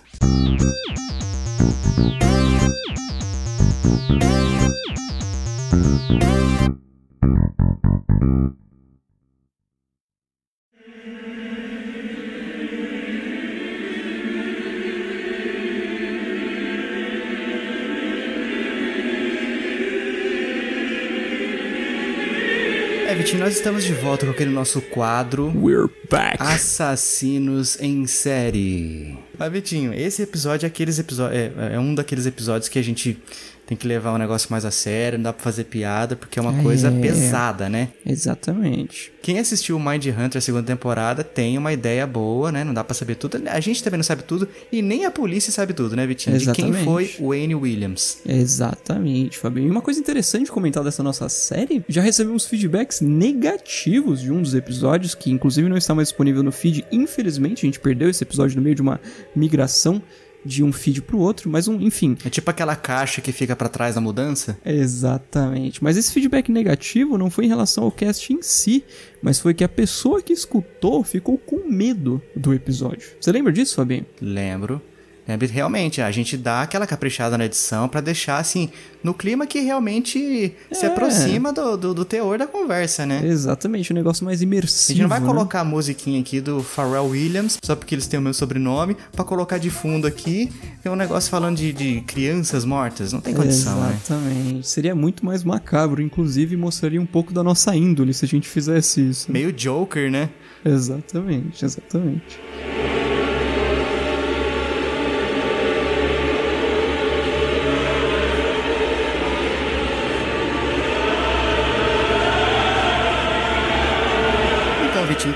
Vitinho, 23.29 23.43
nós 23.43 23.57
estamos 23.57 23.83
de 23.83 23.93
volta 23.93 24.25
com 24.25 24.31
aquele 24.31 24.49
nosso 24.49 24.81
quadro. 24.81 25.53
We're 25.55 25.87
back. 26.09 26.37
Assassinos 26.39 27.79
em 27.79 28.07
série. 28.07 29.15
Mas, 29.37 29.51
Vitinho, 29.51 29.93
esse 29.93 30.23
episódio 30.23 30.65
é 30.65 30.67
aqueles 30.67 30.97
episódios. 30.97 31.39
É, 31.39 31.75
é 31.75 31.79
um 31.79 31.93
daqueles 31.93 32.25
episódios 32.25 32.67
que 32.67 32.79
a 32.79 32.81
gente 32.81 33.21
tem 33.69 33.77
que 33.77 33.87
levar 33.87 34.15
um 34.15 34.17
negócio 34.17 34.47
mais 34.49 34.65
a 34.65 34.71
sério, 34.71 35.19
não 35.19 35.25
dá 35.25 35.33
pra 35.33 35.43
fazer 35.43 35.65
piada, 35.65 36.15
porque 36.15 36.39
é 36.39 36.41
uma 36.41 36.59
é, 36.59 36.63
coisa 36.63 36.91
pesada, 36.91 37.69
né? 37.69 37.89
Exatamente. 38.03 39.13
Quem 39.21 39.37
assistiu 39.37 39.77
o 39.77 39.79
Mind 39.79 40.07
Hunter 40.07 40.41
segunda 40.41 40.65
temporada 40.65 41.23
tem 41.23 41.55
uma 41.55 41.71
ideia 41.71 42.07
boa, 42.07 42.51
né? 42.51 42.63
Não 42.63 42.73
dá 42.73 42.83
pra 42.83 42.95
saber 42.95 43.13
tudo. 43.13 43.39
A 43.47 43.59
gente 43.59 43.83
também 43.83 43.99
não 43.99 44.03
sabe 44.03 44.23
tudo 44.23 44.49
e 44.71 44.81
nem 44.81 45.05
a 45.05 45.11
polícia 45.11 45.51
sabe 45.51 45.73
tudo, 45.73 45.95
né, 45.95 46.07
Vitinho? 46.07 46.35
Exatamente. 46.35 46.71
De 46.71 46.77
quem 46.77 46.83
foi 46.83 47.15
o 47.19 47.29
Wayne 47.29 47.53
Williams. 47.53 48.17
Exatamente, 48.25 49.37
Fabinho. 49.37 49.67
E 49.67 49.69
uma 49.69 49.83
coisa 49.83 49.99
interessante 49.99 50.49
comentar 50.49 50.83
dessa 50.83 51.03
nossa 51.03 51.29
série, 51.29 51.85
já 51.87 52.01
recebemos 52.01 52.47
feedbacks 52.47 53.01
negativos 53.01 54.21
de 54.21 54.31
um 54.31 54.41
dos 54.41 54.55
episódios, 54.55 55.13
que 55.13 55.29
inclusive 55.29 55.69
não 55.69 55.77
está 55.77 55.93
mais 55.93 56.07
disponível 56.07 56.41
no 56.41 56.51
feed. 56.51 56.87
Infelizmente, 56.91 57.67
a 57.67 57.67
gente 57.67 57.79
perdeu 57.79 58.09
esse 58.09 58.23
episódio 58.23 58.55
no 58.55 58.63
meio 58.63 58.73
de 58.73 58.81
uma 58.81 58.99
migração 59.35 60.01
de 60.45 60.63
um 60.63 60.71
feed 60.71 61.01
pro 61.01 61.19
outro, 61.19 61.49
mas 61.49 61.67
um, 61.67 61.79
enfim. 61.81 62.17
É 62.23 62.29
tipo 62.29 62.49
aquela 62.49 62.75
caixa 62.75 63.21
que 63.21 63.31
fica 63.31 63.55
para 63.55 63.69
trás 63.69 63.95
da 63.95 64.01
mudança? 64.01 64.57
Exatamente. 64.65 65.83
Mas 65.83 65.97
esse 65.97 66.11
feedback 66.11 66.51
negativo 66.51 67.17
não 67.17 67.29
foi 67.29 67.45
em 67.45 67.49
relação 67.49 67.83
ao 67.83 67.91
cast 67.91 68.31
em 68.33 68.41
si, 68.41 68.83
mas 69.21 69.39
foi 69.39 69.53
que 69.53 69.63
a 69.63 69.69
pessoa 69.69 70.21
que 70.21 70.33
escutou 70.33 71.03
ficou 71.03 71.37
com 71.37 71.69
medo 71.69 72.21
do 72.35 72.53
episódio. 72.53 73.09
Você 73.19 73.31
lembra 73.31 73.51
disso, 73.51 73.75
Fabinho? 73.75 74.05
Lembro. 74.21 74.81
Realmente, 75.37 76.01
a 76.01 76.11
gente 76.11 76.37
dá 76.37 76.61
aquela 76.61 76.87
caprichada 76.87 77.37
na 77.37 77.45
edição 77.45 77.87
para 77.87 78.01
deixar 78.01 78.37
assim, 78.37 78.69
no 79.03 79.13
clima 79.13 79.45
que 79.45 79.59
realmente 79.59 80.53
é. 80.69 80.75
se 80.75 80.85
aproxima 80.85 81.53
do, 81.53 81.77
do, 81.77 81.93
do, 81.93 82.05
teor 82.05 82.37
da 82.37 82.47
conversa, 82.47 83.05
né? 83.05 83.21
Exatamente, 83.23 83.91
um 83.93 83.95
negócio 83.95 84.25
mais 84.25 84.41
imersivo. 84.41 84.91
A 84.91 84.93
gente 84.93 85.01
não 85.01 85.09
vai 85.09 85.19
né? 85.19 85.25
colocar 85.25 85.61
a 85.61 85.63
musiquinha 85.63 86.19
aqui 86.19 86.41
do 86.41 86.61
Pharrell 86.61 87.07
Williams, 87.07 87.57
só 87.63 87.75
porque 87.75 87.95
eles 87.95 88.07
têm 88.07 88.19
o 88.19 88.23
meu 88.23 88.33
sobrenome, 88.33 88.95
para 89.11 89.25
colocar 89.25 89.57
de 89.57 89.69
fundo 89.69 90.07
aqui, 90.07 90.51
tem 90.81 90.91
um 90.91 90.95
negócio 90.95 91.29
falando 91.29 91.57
de, 91.57 91.71
de 91.73 92.01
crianças 92.01 92.65
mortas, 92.65 93.13
não 93.13 93.21
tem 93.21 93.33
condição, 93.33 93.79
né? 93.81 93.95
Exatamente. 93.95 94.53
Né? 94.53 94.61
Seria 94.63 94.95
muito 94.95 95.25
mais 95.25 95.43
macabro, 95.43 96.01
inclusive 96.01 96.55
mostraria 96.57 97.01
um 97.01 97.05
pouco 97.05 97.33
da 97.33 97.43
nossa 97.43 97.75
índole 97.75 98.13
se 98.13 98.25
a 98.25 98.27
gente 98.27 98.47
fizesse 98.47 99.09
isso. 99.09 99.31
Meio 99.31 99.51
Joker, 99.51 100.11
né? 100.11 100.29
Exatamente, 100.65 101.63
exatamente. 101.63 102.39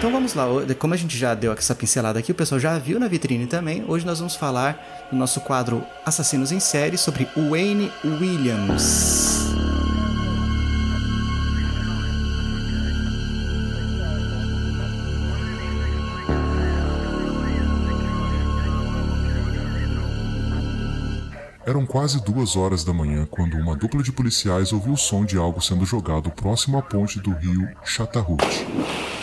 Então 0.04 0.12
vamos 0.12 0.34
lá, 0.34 0.46
como 0.78 0.94
a 0.94 0.98
gente 0.98 1.18
já 1.18 1.34
deu 1.34 1.54
essa 1.54 1.74
pincelada 1.74 2.20
aqui, 2.20 2.34
o 2.34 2.36
pessoal 2.36 2.60
já 2.60 2.78
viu 2.78 3.00
na 3.00 3.08
vitrine 3.08 3.48
também. 3.48 3.86
Hoje 3.88 4.06
nós 4.06 4.20
vamos 4.20 4.36
falar 4.36 5.08
no 5.10 5.18
nosso 5.18 5.40
quadro 5.40 5.82
Assassinos 6.06 6.52
em 6.52 6.60
Série 6.60 6.98
sobre 6.98 7.26
Wayne 7.38 7.90
Williams. 8.04 9.54
Eram 21.66 21.86
quase 21.86 22.22
duas 22.22 22.58
horas 22.58 22.84
da 22.84 22.92
manhã 22.92 23.26
quando 23.32 23.56
uma 23.56 23.74
dupla 23.74 24.04
de 24.04 24.12
policiais 24.12 24.74
ouviu 24.74 24.92
o 24.92 24.98
som 24.98 25.24
de 25.24 25.38
algo 25.38 25.62
sendo 25.62 25.86
jogado 25.86 26.30
próximo 26.30 26.78
à 26.78 26.82
ponte 26.82 27.22
do 27.22 27.32
rio 27.32 27.70
Chattahoochee 27.86 29.23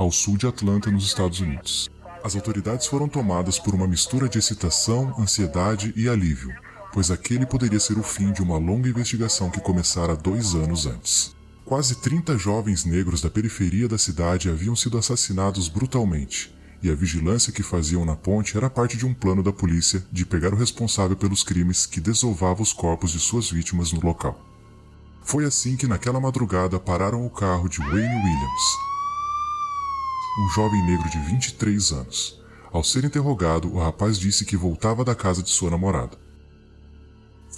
ao 0.00 0.10
sul 0.10 0.38
de 0.38 0.46
Atlanta, 0.46 0.90
nos 0.90 1.04
Estados 1.04 1.40
Unidos. 1.40 1.90
As 2.24 2.34
autoridades 2.34 2.86
foram 2.86 3.06
tomadas 3.06 3.58
por 3.58 3.74
uma 3.74 3.86
mistura 3.86 4.30
de 4.30 4.38
excitação, 4.38 5.14
ansiedade 5.18 5.92
e 5.94 6.08
alívio, 6.08 6.54
pois 6.90 7.10
aquele 7.10 7.44
poderia 7.44 7.78
ser 7.78 7.98
o 7.98 8.02
fim 8.02 8.32
de 8.32 8.40
uma 8.40 8.56
longa 8.56 8.88
investigação 8.88 9.50
que 9.50 9.60
começara 9.60 10.16
dois 10.16 10.54
anos 10.54 10.86
antes. 10.86 11.36
Quase 11.66 11.96
30 11.96 12.38
jovens 12.38 12.86
negros 12.86 13.20
da 13.20 13.28
periferia 13.28 13.86
da 13.86 13.98
cidade 13.98 14.48
haviam 14.48 14.74
sido 14.74 14.96
assassinados 14.96 15.68
brutalmente, 15.68 16.50
e 16.82 16.90
a 16.90 16.94
vigilância 16.94 17.52
que 17.52 17.62
faziam 17.62 18.02
na 18.06 18.16
ponte 18.16 18.56
era 18.56 18.70
parte 18.70 18.96
de 18.96 19.04
um 19.04 19.12
plano 19.12 19.42
da 19.42 19.52
polícia 19.52 20.02
de 20.10 20.24
pegar 20.24 20.54
o 20.54 20.56
responsável 20.56 21.14
pelos 21.14 21.44
crimes 21.44 21.84
que 21.84 22.00
desovava 22.00 22.62
os 22.62 22.72
corpos 22.72 23.10
de 23.10 23.18
suas 23.18 23.50
vítimas 23.50 23.92
no 23.92 24.00
local. 24.00 24.40
Foi 25.22 25.44
assim 25.44 25.76
que 25.76 25.86
naquela 25.86 26.18
madrugada 26.18 26.80
pararam 26.80 27.26
o 27.26 27.28
carro 27.28 27.68
de 27.68 27.80
Wayne 27.80 28.16
Williams, 28.16 28.89
um 30.38 30.48
jovem 30.48 30.82
negro 30.84 31.08
de 31.10 31.18
23 31.18 31.92
anos. 31.92 32.40
Ao 32.72 32.84
ser 32.84 33.04
interrogado, 33.04 33.72
o 33.74 33.80
rapaz 33.80 34.18
disse 34.18 34.44
que 34.44 34.56
voltava 34.56 35.04
da 35.04 35.14
casa 35.14 35.42
de 35.42 35.50
sua 35.50 35.70
namorada. 35.70 36.16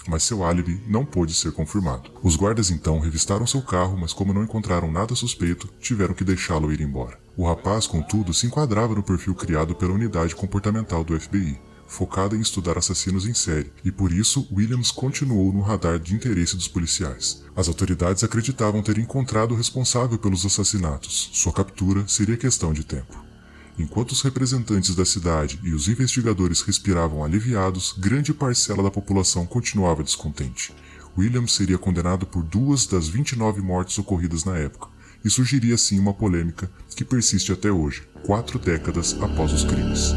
mas 0.09 0.25
seu 0.25 0.43
álibi 0.43 0.83
não 0.89 1.05
pôde 1.05 1.33
ser 1.33 1.53
confirmado. 1.53 2.11
Os 2.23 2.35
guardas 2.35 2.71
então 2.71 2.99
revistaram 2.99 3.47
seu 3.47 3.63
carro, 3.63 3.97
mas 3.97 4.13
como 4.13 4.33
não 4.33 4.43
encontraram 4.43 4.91
nada 4.91 5.15
suspeito, 5.15 5.69
tiveram 5.81 6.13
que 6.15 6.25
deixá-lo 6.25 6.73
ir 6.73 6.81
embora. 6.81 7.19
O 7.37 7.47
rapaz, 7.47 7.87
contudo, 7.87 8.35
se 8.35 8.47
enquadrava 8.47 8.95
no 8.97 9.03
perfil 9.03 9.35
criado 9.35 9.77
pela 9.77 9.93
unidade 9.93 10.35
comportamental 10.35 11.05
do 11.05 11.19
FBI, 11.21 11.61
focada 11.93 12.35
em 12.35 12.41
estudar 12.41 12.79
assassinos 12.79 13.27
em 13.27 13.35
série, 13.35 13.71
e 13.85 13.93
por 13.93 14.11
isso 14.11 14.49
Williams 14.51 14.91
continuou 14.91 15.53
no 15.53 15.61
radar 15.61 15.99
de 15.99 16.15
interesse 16.15 16.57
dos 16.57 16.67
policiais. 16.67 17.45
As 17.55 17.69
autoridades 17.69 18.25
acreditavam 18.25 18.83
ter 18.83 18.97
encontrado 18.99 19.53
o 19.53 19.57
responsável 19.57 20.19
pelos 20.19 20.47
assassinatos. 20.47 21.31
Sua 21.35 21.53
captura 21.53 22.09
seria 22.09 22.37
questão 22.37 22.73
de 22.73 22.83
tempo. 22.83 23.23
Enquanto 23.79 24.13
os 24.13 24.23
representantes 24.23 24.95
da 24.95 25.05
cidade 25.05 25.61
e 25.63 25.73
os 25.75 25.87
investigadores 25.87 26.63
respiravam 26.63 27.23
aliviados, 27.23 27.95
grande 27.99 28.33
parcela 28.33 28.83
da 28.83 28.91
população 28.91 29.45
continuava 29.47 30.03
descontente. 30.03 30.75
Williams 31.17 31.53
seria 31.53 31.77
condenado 31.77 32.27
por 32.27 32.43
duas 32.43 32.87
das 32.87 33.07
29 33.07 33.61
mortes 33.61 33.99
ocorridas 33.99 34.45
na 34.45 34.57
época, 34.57 34.89
e 35.23 35.31
surgiria 35.31 35.75
assim 35.75 35.99
uma 35.99 36.15
polêmica 36.15 36.71
que 36.97 37.05
persiste 37.05 37.53
até 37.53 37.71
hoje, 37.71 38.03
quatro 38.25 38.59
décadas 38.59 39.15
após 39.21 39.53
os 39.53 39.65
crimes. 39.65 40.13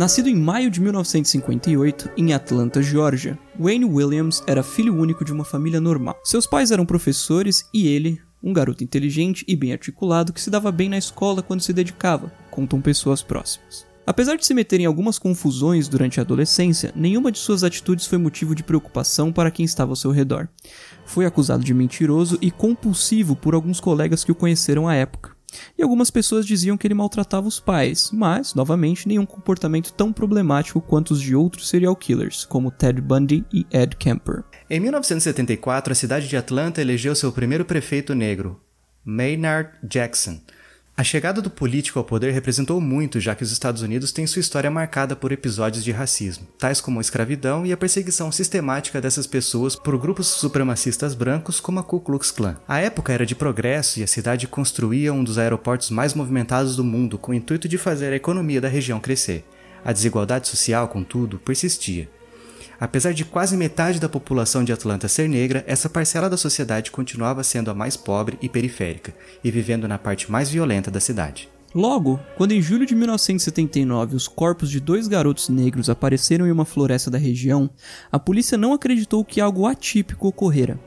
Nascido 0.00 0.30
em 0.30 0.34
maio 0.34 0.70
de 0.70 0.80
1958 0.80 2.08
em 2.16 2.32
Atlanta, 2.32 2.80
Georgia, 2.80 3.38
Wayne 3.58 3.84
Williams 3.84 4.42
era 4.46 4.62
filho 4.62 4.98
único 4.98 5.26
de 5.26 5.30
uma 5.30 5.44
família 5.44 5.78
normal. 5.78 6.18
Seus 6.24 6.46
pais 6.46 6.70
eram 6.70 6.86
professores 6.86 7.68
e 7.70 7.86
ele, 7.86 8.18
um 8.42 8.50
garoto 8.50 8.82
inteligente 8.82 9.44
e 9.46 9.54
bem 9.54 9.72
articulado 9.72 10.32
que 10.32 10.40
se 10.40 10.48
dava 10.48 10.72
bem 10.72 10.88
na 10.88 10.96
escola 10.96 11.42
quando 11.42 11.60
se 11.60 11.74
dedicava, 11.74 12.32
contam 12.50 12.80
pessoas 12.80 13.22
próximas. 13.22 13.86
Apesar 14.06 14.36
de 14.36 14.46
se 14.46 14.54
meter 14.54 14.80
em 14.80 14.86
algumas 14.86 15.18
confusões 15.18 15.86
durante 15.86 16.18
a 16.18 16.22
adolescência, 16.22 16.94
nenhuma 16.96 17.30
de 17.30 17.38
suas 17.38 17.62
atitudes 17.62 18.06
foi 18.06 18.16
motivo 18.16 18.54
de 18.54 18.62
preocupação 18.62 19.30
para 19.30 19.50
quem 19.50 19.66
estava 19.66 19.92
ao 19.92 19.96
seu 19.96 20.12
redor. 20.12 20.48
Foi 21.04 21.26
acusado 21.26 21.62
de 21.62 21.74
mentiroso 21.74 22.38
e 22.40 22.50
compulsivo 22.50 23.36
por 23.36 23.54
alguns 23.54 23.80
colegas 23.80 24.24
que 24.24 24.32
o 24.32 24.34
conheceram 24.34 24.88
à 24.88 24.94
época. 24.94 25.38
E 25.76 25.82
algumas 25.82 26.10
pessoas 26.10 26.46
diziam 26.46 26.76
que 26.76 26.86
ele 26.86 26.94
maltratava 26.94 27.48
os 27.48 27.60
pais, 27.60 28.10
mas, 28.12 28.54
novamente, 28.54 29.06
nenhum 29.06 29.26
comportamento 29.26 29.92
tão 29.92 30.12
problemático 30.12 30.80
quanto 30.80 31.12
os 31.12 31.20
de 31.20 31.34
outros 31.34 31.68
serial 31.68 31.96
killers, 31.96 32.44
como 32.44 32.70
Ted 32.70 33.00
Bundy 33.00 33.44
e 33.52 33.66
Ed 33.70 33.96
Kemper. 33.96 34.44
Em 34.68 34.80
1974, 34.80 35.92
a 35.92 35.96
cidade 35.96 36.28
de 36.28 36.36
Atlanta 36.36 36.80
elegeu 36.80 37.14
seu 37.14 37.32
primeiro 37.32 37.64
prefeito 37.64 38.14
negro, 38.14 38.60
Maynard 39.04 39.70
Jackson. 39.82 40.40
A 41.00 41.02
chegada 41.02 41.40
do 41.40 41.48
político 41.48 41.98
ao 41.98 42.04
poder 42.04 42.30
representou 42.30 42.78
muito, 42.78 43.18
já 43.18 43.34
que 43.34 43.42
os 43.42 43.50
Estados 43.50 43.80
Unidos 43.80 44.12
têm 44.12 44.26
sua 44.26 44.40
história 44.40 44.70
marcada 44.70 45.16
por 45.16 45.32
episódios 45.32 45.82
de 45.82 45.92
racismo, 45.92 46.46
tais 46.58 46.78
como 46.78 46.98
a 46.98 47.00
escravidão 47.00 47.64
e 47.64 47.72
a 47.72 47.76
perseguição 47.78 48.30
sistemática 48.30 49.00
dessas 49.00 49.26
pessoas 49.26 49.74
por 49.74 49.96
grupos 49.96 50.26
supremacistas 50.26 51.14
brancos 51.14 51.58
como 51.58 51.80
a 51.80 51.82
Ku 51.82 52.00
Klux 52.00 52.30
Klan. 52.30 52.58
A 52.68 52.80
época 52.80 53.14
era 53.14 53.24
de 53.24 53.34
progresso 53.34 53.98
e 53.98 54.02
a 54.02 54.06
cidade 54.06 54.46
construía 54.46 55.10
um 55.10 55.24
dos 55.24 55.38
aeroportos 55.38 55.88
mais 55.88 56.12
movimentados 56.12 56.76
do 56.76 56.84
mundo 56.84 57.16
com 57.16 57.32
o 57.32 57.34
intuito 57.34 57.66
de 57.66 57.78
fazer 57.78 58.12
a 58.12 58.16
economia 58.16 58.60
da 58.60 58.68
região 58.68 59.00
crescer. 59.00 59.42
A 59.82 59.94
desigualdade 59.94 60.48
social, 60.48 60.86
contudo, 60.86 61.38
persistia. 61.38 62.10
Apesar 62.80 63.12
de 63.12 63.26
quase 63.26 63.58
metade 63.58 64.00
da 64.00 64.08
população 64.08 64.64
de 64.64 64.72
Atlanta 64.72 65.06
ser 65.06 65.28
negra, 65.28 65.62
essa 65.66 65.90
parcela 65.90 66.30
da 66.30 66.38
sociedade 66.38 66.90
continuava 66.90 67.44
sendo 67.44 67.70
a 67.70 67.74
mais 67.74 67.94
pobre 67.94 68.38
e 68.40 68.48
periférica, 68.48 69.14
e 69.44 69.50
vivendo 69.50 69.86
na 69.86 69.98
parte 69.98 70.32
mais 70.32 70.48
violenta 70.48 70.90
da 70.90 70.98
cidade. 70.98 71.50
Logo, 71.74 72.18
quando 72.36 72.52
em 72.52 72.62
julho 72.62 72.86
de 72.86 72.94
1979 72.96 74.16
os 74.16 74.26
corpos 74.26 74.70
de 74.70 74.80
dois 74.80 75.06
garotos 75.06 75.50
negros 75.50 75.90
apareceram 75.90 76.46
em 76.46 76.50
uma 76.50 76.64
floresta 76.64 77.10
da 77.10 77.18
região, 77.18 77.68
a 78.10 78.18
polícia 78.18 78.56
não 78.56 78.72
acreditou 78.72 79.24
que 79.24 79.40
algo 79.40 79.66
atípico 79.66 80.26
ocorrera. 80.26 80.80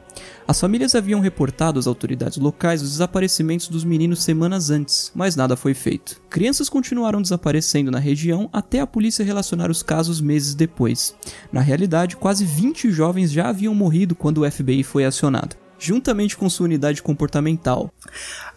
As 0.48 0.60
famílias 0.60 0.96
haviam 0.96 1.20
reportado 1.20 1.80
às 1.80 1.88
autoridades 1.88 2.38
locais 2.38 2.82
os 2.82 2.92
desaparecimentos 2.92 3.68
dos 3.68 3.84
meninos 3.84 4.24
semanas 4.24 4.70
antes, 4.70 5.12
mas 5.16 5.36
nada 5.36 5.56
foi 5.56 5.74
feito. 5.74 6.22
Crianças 6.30 6.70
continuaram 6.70 7.22
desaparecendo 7.22 7.90
na 7.90 8.00
região 8.00 8.50
até 8.52 8.80
a 8.80 8.88
polícia 8.88 9.24
relacionar 9.24 9.72
os 9.72 9.82
casos 9.82 10.20
meses 10.20 10.54
depois. 10.54 11.16
Na 11.52 11.62
realidade, 11.62 12.18
quase 12.18 12.46
20 12.46 12.92
jovens 12.92 13.32
já 13.32 13.50
haviam 13.50 13.74
morrido 13.74 14.16
quando 14.16 14.40
o 14.40 14.52
FBI 14.52 14.84
foi 14.84 15.06
acionado, 15.06 15.56
juntamente 15.80 16.36
com 16.38 16.50
sua 16.50 16.66
unidade 16.66 17.02
comportamental. 17.02 17.92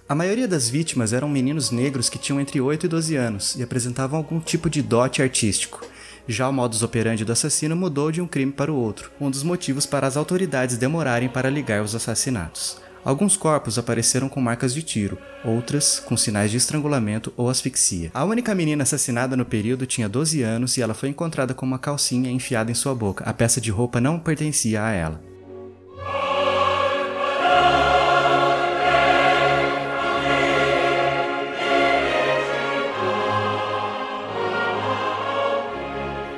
A 0.08 0.14
maioria 0.14 0.46
das 0.46 0.68
vítimas 0.68 1.12
eram 1.12 1.28
meninos 1.28 1.70
negros 1.70 2.08
que 2.08 2.18
tinham 2.18 2.40
entre 2.40 2.60
8 2.60 2.86
e 2.86 2.88
12 2.88 3.16
anos 3.16 3.56
e 3.56 3.62
apresentavam 3.62 4.18
algum 4.18 4.38
tipo 4.38 4.70
de 4.70 4.80
dote 4.82 5.20
artístico. 5.20 5.84
Já 6.28 6.48
o 6.48 6.52
modus 6.52 6.82
operandi 6.82 7.24
do 7.24 7.32
assassino 7.32 7.76
mudou 7.76 8.10
de 8.10 8.20
um 8.20 8.26
crime 8.26 8.52
para 8.52 8.72
o 8.72 8.76
outro, 8.76 9.10
um 9.20 9.30
dos 9.30 9.42
motivos 9.42 9.86
para 9.86 10.06
as 10.06 10.16
autoridades 10.16 10.76
demorarem 10.76 11.28
para 11.28 11.48
ligar 11.48 11.82
os 11.82 11.94
assassinatos. 11.94 12.78
Alguns 13.04 13.36
corpos 13.36 13.78
apareceram 13.78 14.28
com 14.28 14.40
marcas 14.40 14.74
de 14.74 14.82
tiro, 14.82 15.16
outras 15.44 16.00
com 16.00 16.16
sinais 16.16 16.50
de 16.50 16.56
estrangulamento 16.56 17.32
ou 17.36 17.48
asfixia. 17.48 18.10
A 18.12 18.24
única 18.24 18.52
menina 18.52 18.82
assassinada 18.82 19.36
no 19.36 19.44
período 19.44 19.86
tinha 19.86 20.08
12 20.08 20.42
anos 20.42 20.76
e 20.76 20.82
ela 20.82 20.94
foi 20.94 21.08
encontrada 21.10 21.54
com 21.54 21.64
uma 21.64 21.78
calcinha 21.78 22.32
enfiada 22.32 22.72
em 22.72 22.74
sua 22.74 22.96
boca. 22.96 23.22
A 23.24 23.32
peça 23.32 23.60
de 23.60 23.70
roupa 23.70 24.00
não 24.00 24.18
pertencia 24.18 24.82
a 24.82 24.90
ela. 24.90 25.35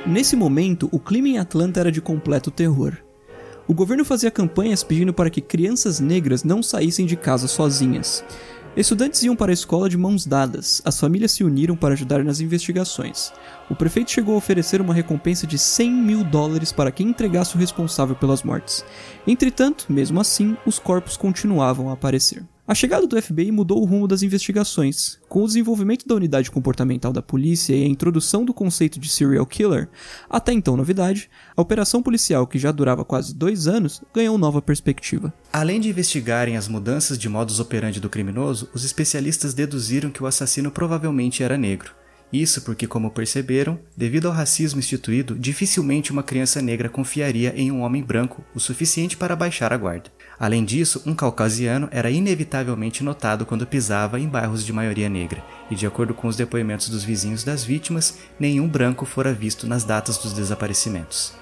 Nesse 0.09 0.35
momento, 0.35 0.89
o 0.91 0.97
clima 0.97 1.27
em 1.27 1.37
Atlanta 1.37 1.79
era 1.79 1.91
de 1.91 2.01
completo 2.01 2.49
terror. 2.49 2.97
O 3.67 3.75
governo 3.75 4.03
fazia 4.03 4.31
campanhas 4.31 4.83
pedindo 4.83 5.13
para 5.13 5.29
que 5.29 5.39
crianças 5.39 5.99
negras 5.99 6.43
não 6.43 6.63
saíssem 6.63 7.05
de 7.05 7.15
casa 7.15 7.47
sozinhas. 7.47 8.23
Estudantes 8.75 9.21
iam 9.21 9.35
para 9.35 9.51
a 9.51 9.53
escola 9.53 9.87
de 9.87 9.95
mãos 9.95 10.25
dadas, 10.25 10.81
as 10.83 10.99
famílias 10.99 11.33
se 11.33 11.43
uniram 11.43 11.75
para 11.75 11.93
ajudar 11.93 12.23
nas 12.23 12.39
investigações. 12.39 13.31
O 13.69 13.75
prefeito 13.75 14.09
chegou 14.09 14.33
a 14.33 14.39
oferecer 14.39 14.81
uma 14.81 14.95
recompensa 14.95 15.45
de 15.45 15.59
100 15.59 15.91
mil 15.91 16.23
dólares 16.23 16.71
para 16.71 16.91
quem 16.91 17.09
entregasse 17.09 17.55
o 17.55 17.59
responsável 17.59 18.15
pelas 18.15 18.41
mortes. 18.41 18.83
Entretanto, 19.27 19.85
mesmo 19.89 20.19
assim, 20.19 20.57
os 20.65 20.79
corpos 20.79 21.17
continuavam 21.17 21.87
a 21.87 21.93
aparecer. 21.93 22.43
A 22.69 22.75
chegada 22.75 23.07
do 23.07 23.19
FBI 23.19 23.51
mudou 23.51 23.81
o 23.81 23.83
rumo 23.83 24.07
das 24.07 24.21
investigações. 24.21 25.17
Com 25.27 25.41
o 25.41 25.47
desenvolvimento 25.47 26.07
da 26.07 26.13
unidade 26.13 26.51
comportamental 26.51 27.11
da 27.11 27.19
polícia 27.19 27.75
e 27.75 27.83
a 27.83 27.87
introdução 27.87 28.45
do 28.45 28.53
conceito 28.53 28.99
de 28.99 29.09
serial 29.09 29.43
killer, 29.47 29.89
até 30.29 30.53
então 30.53 30.77
novidade, 30.77 31.31
a 31.57 31.61
operação 31.63 32.03
policial, 32.03 32.45
que 32.45 32.59
já 32.59 32.71
durava 32.71 33.03
quase 33.03 33.33
dois 33.33 33.67
anos, 33.67 34.03
ganhou 34.13 34.37
nova 34.37 34.61
perspectiva. 34.61 35.33
Além 35.51 35.81
de 35.81 35.89
investigarem 35.89 36.57
as 36.57 36.67
mudanças 36.67 37.17
de 37.17 37.27
modus 37.27 37.59
operandi 37.59 37.99
do 37.99 38.07
criminoso, 38.07 38.69
os 38.71 38.85
especialistas 38.85 39.55
deduziram 39.55 40.11
que 40.11 40.21
o 40.21 40.27
assassino 40.27 40.69
provavelmente 40.69 41.41
era 41.41 41.57
negro. 41.57 41.95
Isso 42.31 42.61
porque, 42.61 42.85
como 42.85 43.09
perceberam, 43.09 43.79
devido 43.97 44.27
ao 44.27 44.33
racismo 44.33 44.77
instituído, 44.77 45.33
dificilmente 45.33 46.11
uma 46.11 46.21
criança 46.21 46.61
negra 46.61 46.87
confiaria 46.87 47.51
em 47.57 47.71
um 47.71 47.81
homem 47.81 48.03
branco 48.03 48.45
o 48.53 48.59
suficiente 48.59 49.17
para 49.17 49.35
baixar 49.35 49.73
a 49.73 49.77
guarda. 49.77 50.11
Além 50.39 50.63
disso, 50.63 51.01
um 51.05 51.13
caucasiano 51.13 51.89
era 51.91 52.09
inevitavelmente 52.09 53.03
notado 53.03 53.45
quando 53.45 53.67
pisava 53.67 54.19
em 54.19 54.27
bairros 54.27 54.65
de 54.65 54.71
maioria 54.71 55.09
negra, 55.09 55.43
e 55.69 55.75
de 55.75 55.85
acordo 55.85 56.13
com 56.13 56.29
os 56.29 56.37
depoimentos 56.37 56.87
dos 56.87 57.03
vizinhos 57.03 57.43
das 57.43 57.63
vítimas, 57.63 58.19
nenhum 58.39 58.67
branco 58.67 59.05
fora 59.05 59.33
visto 59.33 59.67
nas 59.67 59.83
datas 59.83 60.17
dos 60.17 60.31
desaparecimentos. 60.31 61.33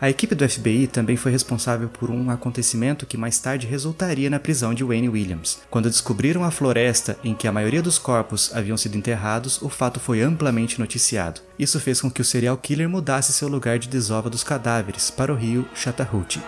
A 0.00 0.10
equipe 0.10 0.34
do 0.34 0.48
FBI 0.48 0.88
também 0.88 1.16
foi 1.16 1.30
responsável 1.30 1.88
por 1.88 2.10
um 2.10 2.28
acontecimento 2.28 3.06
que 3.06 3.16
mais 3.16 3.38
tarde 3.38 3.68
resultaria 3.68 4.28
na 4.28 4.40
prisão 4.40 4.74
de 4.74 4.82
Wayne 4.82 5.08
Williams. 5.08 5.60
Quando 5.70 5.88
descobriram 5.88 6.42
a 6.42 6.50
floresta 6.50 7.16
em 7.22 7.36
que 7.36 7.46
a 7.46 7.52
maioria 7.52 7.80
dos 7.80 8.00
corpos 8.00 8.50
haviam 8.52 8.76
sido 8.76 8.98
enterrados, 8.98 9.62
o 9.62 9.68
fato 9.68 10.00
foi 10.00 10.20
amplamente 10.20 10.80
noticiado. 10.80 11.40
Isso 11.56 11.78
fez 11.78 12.00
com 12.00 12.10
que 12.10 12.20
o 12.20 12.24
serial 12.24 12.56
killer 12.56 12.88
mudasse 12.88 13.32
seu 13.32 13.46
lugar 13.46 13.78
de 13.78 13.86
desova 13.86 14.28
dos 14.28 14.42
cadáveres 14.42 15.08
para 15.08 15.32
o 15.32 15.36
rio 15.36 15.68
Chattahoochee. 15.72 16.42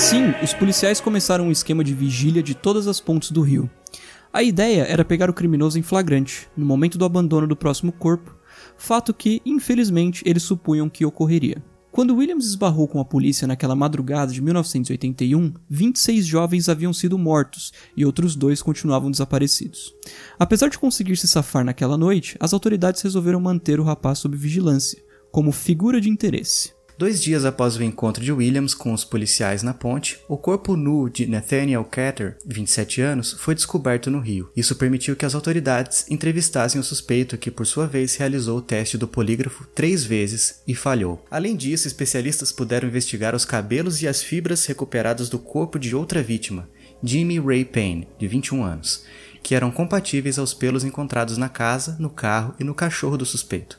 Assim, 0.00 0.32
os 0.44 0.54
policiais 0.54 1.00
começaram 1.00 1.48
um 1.48 1.50
esquema 1.50 1.82
de 1.82 1.92
vigília 1.92 2.40
de 2.40 2.54
todas 2.54 2.86
as 2.86 3.00
pontes 3.00 3.32
do 3.32 3.40
rio. 3.40 3.68
A 4.32 4.44
ideia 4.44 4.82
era 4.82 5.04
pegar 5.04 5.28
o 5.28 5.34
criminoso 5.34 5.76
em 5.76 5.82
flagrante, 5.82 6.46
no 6.56 6.64
momento 6.64 6.96
do 6.96 7.04
abandono 7.04 7.48
do 7.48 7.56
próximo 7.56 7.90
corpo, 7.90 8.32
fato 8.76 9.12
que, 9.12 9.42
infelizmente, 9.44 10.22
eles 10.24 10.44
supunham 10.44 10.88
que 10.88 11.04
ocorreria. 11.04 11.60
Quando 11.90 12.14
Williams 12.14 12.46
esbarrou 12.46 12.86
com 12.86 13.00
a 13.00 13.04
polícia 13.04 13.48
naquela 13.48 13.74
madrugada 13.74 14.32
de 14.32 14.40
1981, 14.40 15.52
26 15.68 16.24
jovens 16.24 16.68
haviam 16.68 16.92
sido 16.92 17.18
mortos 17.18 17.72
e 17.96 18.06
outros 18.06 18.36
dois 18.36 18.62
continuavam 18.62 19.10
desaparecidos. 19.10 19.92
Apesar 20.38 20.68
de 20.68 20.78
conseguir 20.78 21.16
se 21.16 21.26
safar 21.26 21.64
naquela 21.64 21.98
noite, 21.98 22.36
as 22.38 22.52
autoridades 22.52 23.02
resolveram 23.02 23.40
manter 23.40 23.80
o 23.80 23.84
rapaz 23.84 24.20
sob 24.20 24.36
vigilância, 24.36 25.02
como 25.32 25.50
figura 25.50 26.00
de 26.00 26.08
interesse. 26.08 26.77
Dois 26.98 27.22
dias 27.22 27.44
após 27.44 27.76
o 27.76 27.82
encontro 27.84 28.24
de 28.24 28.32
Williams 28.32 28.74
com 28.74 28.92
os 28.92 29.04
policiais 29.04 29.62
na 29.62 29.72
ponte, 29.72 30.18
o 30.26 30.36
corpo 30.36 30.74
nu 30.74 31.08
de 31.08 31.28
Nathaniel 31.28 31.84
Cater, 31.84 32.36
27 32.44 33.00
anos, 33.00 33.36
foi 33.38 33.54
descoberto 33.54 34.10
no 34.10 34.18
rio. 34.18 34.50
Isso 34.56 34.74
permitiu 34.74 35.14
que 35.14 35.24
as 35.24 35.32
autoridades 35.32 36.06
entrevistassem 36.10 36.80
o 36.80 36.82
suspeito 36.82 37.38
que, 37.38 37.52
por 37.52 37.64
sua 37.68 37.86
vez, 37.86 38.16
realizou 38.16 38.58
o 38.58 38.62
teste 38.62 38.98
do 38.98 39.06
polígrafo 39.06 39.64
três 39.76 40.02
vezes 40.02 40.60
e 40.66 40.74
falhou. 40.74 41.24
Além 41.30 41.54
disso, 41.54 41.86
especialistas 41.86 42.50
puderam 42.50 42.88
investigar 42.88 43.32
os 43.32 43.44
cabelos 43.44 44.02
e 44.02 44.08
as 44.08 44.20
fibras 44.20 44.66
recuperados 44.66 45.28
do 45.28 45.38
corpo 45.38 45.78
de 45.78 45.94
outra 45.94 46.20
vítima, 46.20 46.68
Jimmy 47.00 47.38
Ray 47.38 47.64
Payne, 47.64 48.08
de 48.18 48.26
21 48.26 48.64
anos, 48.64 49.04
que 49.40 49.54
eram 49.54 49.70
compatíveis 49.70 50.36
aos 50.36 50.52
pelos 50.52 50.82
encontrados 50.82 51.38
na 51.38 51.48
casa, 51.48 51.96
no 52.00 52.10
carro 52.10 52.56
e 52.58 52.64
no 52.64 52.74
cachorro 52.74 53.16
do 53.16 53.24
suspeito. 53.24 53.78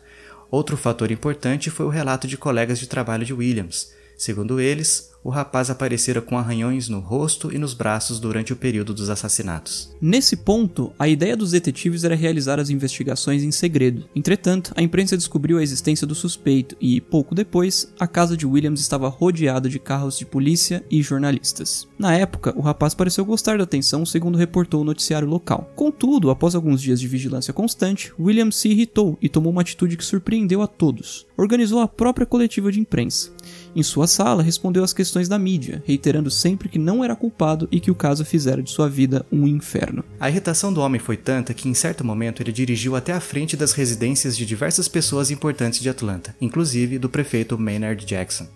Outro 0.52 0.76
fator 0.76 1.12
importante 1.12 1.70
foi 1.70 1.86
o 1.86 1.90
relato 1.90 2.28
de 2.28 2.38
colegas 2.38 2.80
de 2.80 2.88
trabalho 2.88 3.26
de 3.26 3.34
Williams. 3.34 3.94
Segundo 4.18 4.60
eles, 4.60 5.09
o 5.24 5.30
rapaz 5.30 5.70
aparecera 5.70 6.22
com 6.22 6.38
arranhões 6.38 6.88
no 6.88 7.00
rosto 7.00 7.54
e 7.54 7.58
nos 7.58 7.74
braços 7.74 8.20
durante 8.20 8.54
o 8.54 8.56
período 8.56 8.94
dos 8.94 9.10
assassinatos. 9.10 9.96
Nesse 10.02 10.38
ponto, 10.38 10.92
a 10.98 11.08
ideia 11.08 11.36
dos 11.36 11.52
detetives 11.52 12.04
era 12.04 12.16
realizar 12.16 12.60
as 12.60 12.70
investigações 12.70 13.44
em 13.44 13.52
segredo. 13.52 14.06
Entretanto, 14.16 14.72
a 14.76 14.82
imprensa 14.82 15.18
descobriu 15.18 15.58
a 15.58 15.64
existência 15.64 16.08
do 16.08 16.16
suspeito 16.16 16.76
e, 16.80 17.02
pouco 17.02 17.36
depois, 17.36 17.94
a 18.00 18.08
casa 18.08 18.38
de 18.38 18.46
Williams 18.46 18.82
estava 18.82 19.10
rodeada 19.10 19.70
de 19.70 19.80
carros 19.80 20.18
de 20.18 20.26
polícia 20.26 20.84
e 20.90 21.02
jornalistas. 21.02 21.88
Na 21.98 22.14
época, 22.16 22.54
o 22.56 22.62
rapaz 22.62 22.94
pareceu 22.94 23.26
gostar 23.26 23.58
da 23.58 23.64
atenção, 23.64 24.06
segundo 24.06 24.38
reportou 24.38 24.82
o 24.82 24.86
noticiário 24.86 25.28
local. 25.28 25.72
Contudo, 25.76 26.30
após 26.30 26.56
alguns 26.56 26.82
dias 26.82 27.00
de 27.00 27.08
vigilância 27.08 27.54
constante, 27.54 28.14
Williams 28.20 28.56
se 28.56 28.70
irritou 28.70 29.18
e 29.22 29.28
tomou 29.28 29.52
uma 29.52 29.62
atitude 29.62 29.98
que 29.98 30.06
surpreendeu 30.06 30.62
a 30.62 30.68
todos. 30.68 31.28
Organizou 31.38 31.80
a 31.80 31.88
própria 31.88 32.26
coletiva 32.26 32.72
de 32.72 32.80
imprensa. 32.80 33.32
Em 33.76 33.84
sua 33.84 34.08
sala, 34.08 34.42
respondeu 34.42 34.84
às 34.84 34.94
questões 34.94 35.28
da 35.28 35.38
mídia, 35.38 35.84
reiterando 35.86 36.32
sempre 36.32 36.68
que 36.68 36.80
não 36.80 37.04
era 37.04 37.16
culpado 37.16 37.68
e 37.72 37.80
que 37.80 37.92
o 37.92 37.96
caso 37.96 38.26
fizera 38.26 38.64
de 38.64 38.72
sua 38.72 38.90
vida 38.90 39.26
um 39.32 39.48
inferno. 39.48 40.04
A 40.20 40.30
irritação 40.30 40.74
do 40.74 40.82
homem 40.82 41.00
foi 41.00 41.16
tanta 41.16 41.54
que, 41.54 41.70
em 41.70 41.74
certo 41.74 42.04
momento, 42.04 42.42
ele 42.42 42.52
dirigiu 42.52 42.96
até 42.96 43.14
a 43.14 43.20
frente 43.20 43.56
das 43.56 43.74
residências 43.74 44.36
de 44.36 44.46
diversas 44.46 44.88
pessoas 44.88 45.32
importantes 45.32 45.80
de 45.80 45.90
Atlanta, 45.90 46.36
inclusive 46.42 46.98
do 46.98 47.10
prefeito 47.10 47.58
Maynard 47.58 48.06
Jackson. 48.06 48.48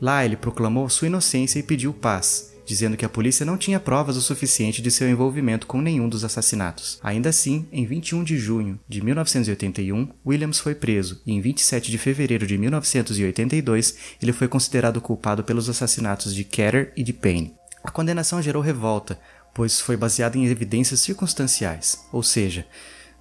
Lá, 0.00 0.24
ele 0.24 0.36
proclamou 0.36 0.88
sua 0.88 1.08
inocência 1.08 1.58
e 1.58 1.62
pediu 1.62 1.92
paz, 1.92 2.55
dizendo 2.66 2.96
que 2.96 3.04
a 3.04 3.08
polícia 3.08 3.46
não 3.46 3.56
tinha 3.56 3.78
provas 3.78 4.16
o 4.16 4.20
suficiente 4.20 4.82
de 4.82 4.90
seu 4.90 5.08
envolvimento 5.08 5.66
com 5.66 5.80
nenhum 5.80 6.08
dos 6.08 6.24
assassinatos. 6.24 6.98
Ainda 7.02 7.28
assim, 7.28 7.66
em 7.72 7.86
21 7.86 8.24
de 8.24 8.36
junho 8.36 8.78
de 8.88 9.02
1981, 9.02 10.08
Williams 10.26 10.58
foi 10.58 10.74
preso 10.74 11.22
e 11.24 11.32
em 11.32 11.40
27 11.40 11.90
de 11.90 11.96
fevereiro 11.96 12.46
de 12.46 12.58
1982 12.58 13.96
ele 14.20 14.32
foi 14.32 14.48
considerado 14.48 15.00
culpado 15.00 15.44
pelos 15.44 15.68
assassinatos 15.68 16.34
de 16.34 16.42
Ketter 16.42 16.92
e 16.96 17.02
de 17.02 17.12
Payne. 17.12 17.54
A 17.84 17.90
condenação 17.90 18.42
gerou 18.42 18.60
revolta, 18.60 19.18
pois 19.54 19.80
foi 19.80 19.96
baseada 19.96 20.36
em 20.36 20.46
evidências 20.46 21.00
circunstanciais, 21.00 22.04
ou 22.12 22.22
seja, 22.22 22.66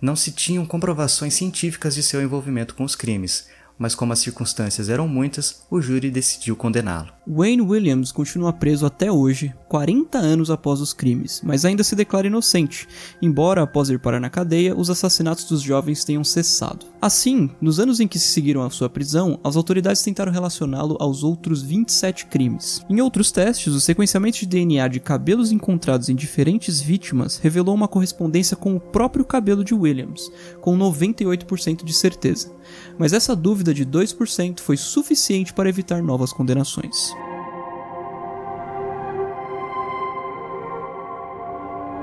não 0.01 0.15
se 0.15 0.31
tinham 0.31 0.65
comprovações 0.65 1.33
científicas 1.33 1.95
de 1.95 2.03
seu 2.03 2.21
envolvimento 2.21 2.75
com 2.75 2.83
os 2.83 2.95
crimes, 2.95 3.47
mas 3.77 3.95
como 3.95 4.13
as 4.13 4.19
circunstâncias 4.19 4.89
eram 4.89 5.07
muitas, 5.07 5.63
o 5.69 5.81
júri 5.81 6.09
decidiu 6.09 6.55
condená-lo. 6.55 7.13
Wayne 7.27 7.61
Williams 7.61 8.11
continua 8.11 8.53
preso 8.53 8.85
até 8.85 9.11
hoje, 9.11 9.53
40 9.67 10.17
anos 10.17 10.51
após 10.51 10.79
os 10.79 10.93
crimes, 10.93 11.41
mas 11.43 11.65
ainda 11.65 11.83
se 11.83 11.95
declara 11.95 12.27
inocente, 12.27 12.87
embora 13.21 13.63
após 13.63 13.89
ir 13.89 13.99
parar 13.99 14.19
na 14.19 14.29
cadeia, 14.29 14.75
os 14.75 14.89
assassinatos 14.89 15.45
dos 15.45 15.61
jovens 15.61 16.03
tenham 16.03 16.23
cessado. 16.23 16.85
Assim, 17.01 17.49
nos 17.59 17.79
anos 17.79 17.99
em 17.99 18.07
que 18.07 18.19
se 18.19 18.27
seguiram 18.27 18.63
a 18.63 18.69
sua 18.69 18.89
prisão, 18.89 19.39
as 19.43 19.55
autoridades 19.55 20.03
tentaram 20.03 20.31
relacioná-lo 20.31 20.97
aos 20.99 21.23
outros 21.23 21.63
27 21.63 22.27
crimes. 22.27 22.85
Em 22.89 23.01
outros 23.01 23.31
testes, 23.31 23.73
o 23.73 23.81
sequenciamento 23.81 24.39
de 24.39 24.45
DNA 24.45 24.87
de 24.87 24.99
cabelos 24.99 25.51
encontrados 25.51 26.09
em 26.09 26.15
diferentes 26.15 26.79
vítimas 26.79 27.37
revelou 27.37 27.73
uma 27.73 27.87
correspondência 27.87 28.55
com 28.55 28.75
o 28.75 28.79
próprio 28.79 29.25
cabelo 29.25 29.63
de 29.63 29.73
Williams, 29.73 30.31
com 30.61 30.77
98% 30.77 31.83
de 31.83 31.93
certeza. 31.93 32.51
Mas 32.97 33.13
essa 33.13 33.35
dúvida 33.35 33.64
de 33.73 33.85
2% 33.85 34.59
foi 34.59 34.77
suficiente 34.77 35.53
para 35.53 35.69
evitar 35.69 36.01
novas 36.01 36.31
condenações. 36.31 37.13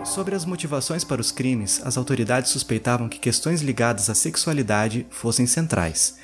Sobre 0.04 0.34
as 0.34 0.44
motivações 0.44 1.04
para 1.04 1.20
os 1.20 1.30
crimes, 1.30 1.80
as 1.84 1.96
autoridades 1.96 2.50
suspeitavam 2.50 3.08
que 3.08 3.18
questões 3.18 3.62
ligadas 3.62 4.10
à 4.10 4.14
sexualidade 4.14 5.06
fossem 5.10 5.46
centrais. 5.46 6.16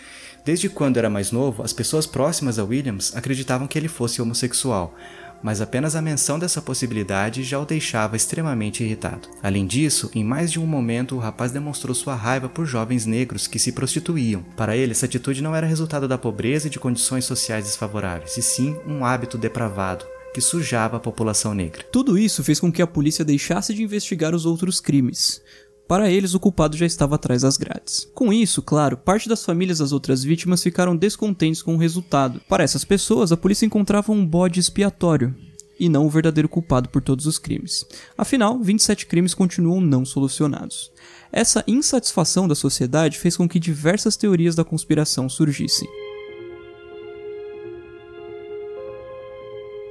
Desde 0.45 0.69
quando 0.69 0.97
era 0.97 1.09
mais 1.09 1.31
novo, 1.31 1.63
as 1.63 1.73
pessoas 1.73 2.07
próximas 2.07 2.59
a 2.59 2.65
Williams 2.65 3.15
acreditavam 3.15 3.67
que 3.67 3.79
ele 3.79 3.89
fosse 3.89 4.21
homossexual, 4.21 4.95
mas 5.43 5.61
apenas 5.61 5.95
a 5.95 6.03
menção 6.03 6.39
dessa 6.39 6.61
possibilidade 6.61 7.43
já 7.43 7.59
o 7.59 7.65
deixava 7.65 8.17
extremamente 8.17 8.83
irritado. 8.83 9.29
Além 9.43 9.67
disso, 9.67 10.11
em 10.15 10.25
mais 10.25 10.51
de 10.51 10.61
um 10.61 10.67
momento 10.67 11.17
o 11.17 11.19
rapaz 11.19 11.53
demonstrou 11.53 11.95
sua 11.95 12.15
raiva 12.15 12.49
por 12.49 12.67
jovens 12.67 13.07
negros 13.07 13.47
que 13.47 13.59
se 13.59 13.73
prostituíam. 13.73 14.43
Para 14.57 14.77
ele, 14.77 14.93
essa 14.93 15.07
atitude 15.07 15.43
não 15.43 15.55
era 15.55 15.67
resultado 15.67 16.09
da 16.09 16.19
pobreza 16.19 16.67
e 16.67 16.71
de 16.71 16.79
condições 16.79 17.25
sociais 17.25 17.65
desfavoráveis, 17.65 18.37
e 18.37 18.43
sim 18.43 18.77
um 18.87 19.05
hábito 19.05 19.39
depravado, 19.39 20.05
que 20.33 20.41
sujava 20.41 20.97
a 20.97 21.01
população 21.01 21.55
negra. 21.55 21.85
Tudo 21.91 22.19
isso 22.19 22.45
fez 22.45 22.61
com 22.61 22.71
que 22.71 22.83
a 22.83 22.87
polícia 22.87 23.25
deixasse 23.25 23.75
de 23.75 23.83
investigar 23.83 24.35
os 24.35 24.47
outros 24.47 24.81
crimes. 24.81 25.43
Para 25.89 26.11
eles, 26.11 26.35
o 26.35 26.41
culpado 26.41 26.77
já 26.77 26.85
estava 26.85 27.15
atrás 27.15 27.41
das 27.41 27.57
grades. 27.57 28.07
Com 28.15 28.31
isso, 28.31 28.61
claro, 28.61 28.95
parte 28.99 29.27
das 29.27 29.43
famílias 29.43 29.79
das 29.79 29.91
outras 29.91 30.23
vítimas 30.23 30.63
ficaram 30.63 30.95
descontentes 30.95 31.63
com 31.63 31.75
o 31.75 31.79
resultado. 31.79 32.43
Para 32.47 32.63
essas 32.63 32.85
pessoas, 32.85 33.33
a 33.33 33.39
polícia 33.39 33.65
encontrava 33.65 34.13
um 34.13 34.25
bode 34.25 34.61
expiatório, 34.61 35.35
e 35.81 35.89
não 35.89 36.05
o 36.05 36.11
verdadeiro 36.11 36.49
culpado 36.49 36.91
por 36.91 37.01
todos 37.01 37.25
os 37.25 37.39
crimes. 37.39 37.87
Afinal, 38.19 38.59
27 38.59 39.07
crimes 39.07 39.33
continuam 39.33 39.81
não 39.81 40.05
solucionados. 40.05 40.93
Essa 41.33 41.65
insatisfação 41.67 42.47
da 42.47 42.55
sociedade 42.55 43.19
fez 43.19 43.37
com 43.37 43.49
que 43.49 43.59
diversas 43.59 44.17
teorias 44.17 44.55
da 44.55 44.65
conspiração 44.65 45.27
surgissem. 45.27 45.89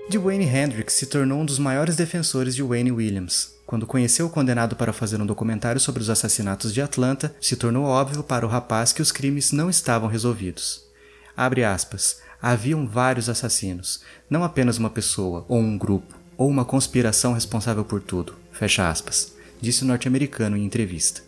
Dwayne 0.10 0.46
Hendricks 0.46 0.96
se 0.96 1.06
tornou 1.06 1.42
um 1.42 1.46
dos 1.46 1.60
maiores 1.60 1.98
defensores 1.98 2.56
de 2.56 2.64
Wayne 2.64 2.94
Williams. 2.94 3.54
Quando 3.66 3.86
conheceu 3.86 4.26
o 4.26 4.30
condenado 4.30 4.74
para 4.74 4.94
fazer 4.94 5.20
um 5.22 5.26
documentário 5.26 5.82
sobre 5.82 6.02
os 6.02 6.10
assassinatos 6.10 6.74
de 6.74 6.82
Atlanta, 6.82 7.36
se 7.42 7.58
tornou 7.58 7.84
óbvio 7.84 8.24
para 8.24 8.46
o 8.46 8.50
rapaz 8.50 8.94
que 8.94 9.02
os 9.02 9.12
crimes 9.12 9.52
não 9.52 9.70
estavam 9.70 10.08
resolvidos. 10.08 10.82
Abre 11.36 11.66
aspas. 11.66 12.22
Haviam 12.42 12.88
vários 12.88 13.28
assassinos, 13.28 14.02
não 14.30 14.46
apenas 14.46 14.78
uma 14.78 14.90
pessoa, 14.90 15.44
ou 15.50 15.60
um 15.60 15.78
grupo, 15.78 16.16
ou 16.38 16.48
uma 16.48 16.64
conspiração 16.64 17.34
responsável 17.34 17.84
por 17.84 18.00
tudo. 18.00 18.36
Fecha 18.54 18.88
aspas. 18.88 19.34
Disse 19.60 19.84
o 19.84 19.88
norte-americano 19.88 20.56
em 20.56 20.64
entrevista. 20.64 21.22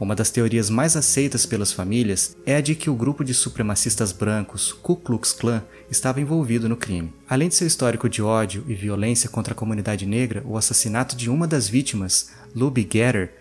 Uma 0.00 0.14
das 0.16 0.30
teorias 0.30 0.70
mais 0.70 0.96
aceitas 0.96 1.44
pelas 1.44 1.74
famílias 1.74 2.34
é 2.46 2.56
a 2.56 2.60
de 2.62 2.74
que 2.74 2.88
o 2.88 2.94
grupo 2.94 3.22
de 3.22 3.34
supremacistas 3.34 4.12
brancos, 4.12 4.72
Ku 4.72 4.96
Klux 4.96 5.34
Klan, 5.34 5.62
estava 5.90 6.22
envolvido 6.22 6.70
no 6.70 6.76
crime. 6.76 7.12
Além 7.28 7.48
de 7.48 7.54
seu 7.54 7.66
histórico 7.66 8.08
de 8.08 8.22
ódio 8.22 8.64
e 8.66 8.74
violência 8.74 9.28
contra 9.28 9.52
a 9.52 9.56
comunidade 9.56 10.06
negra, 10.06 10.42
o 10.46 10.56
assassinato 10.56 11.14
de 11.14 11.28
uma 11.28 11.46
das 11.46 11.68
vítimas, 11.68 12.30
Luby 12.56 12.88
Getter, 12.90 13.34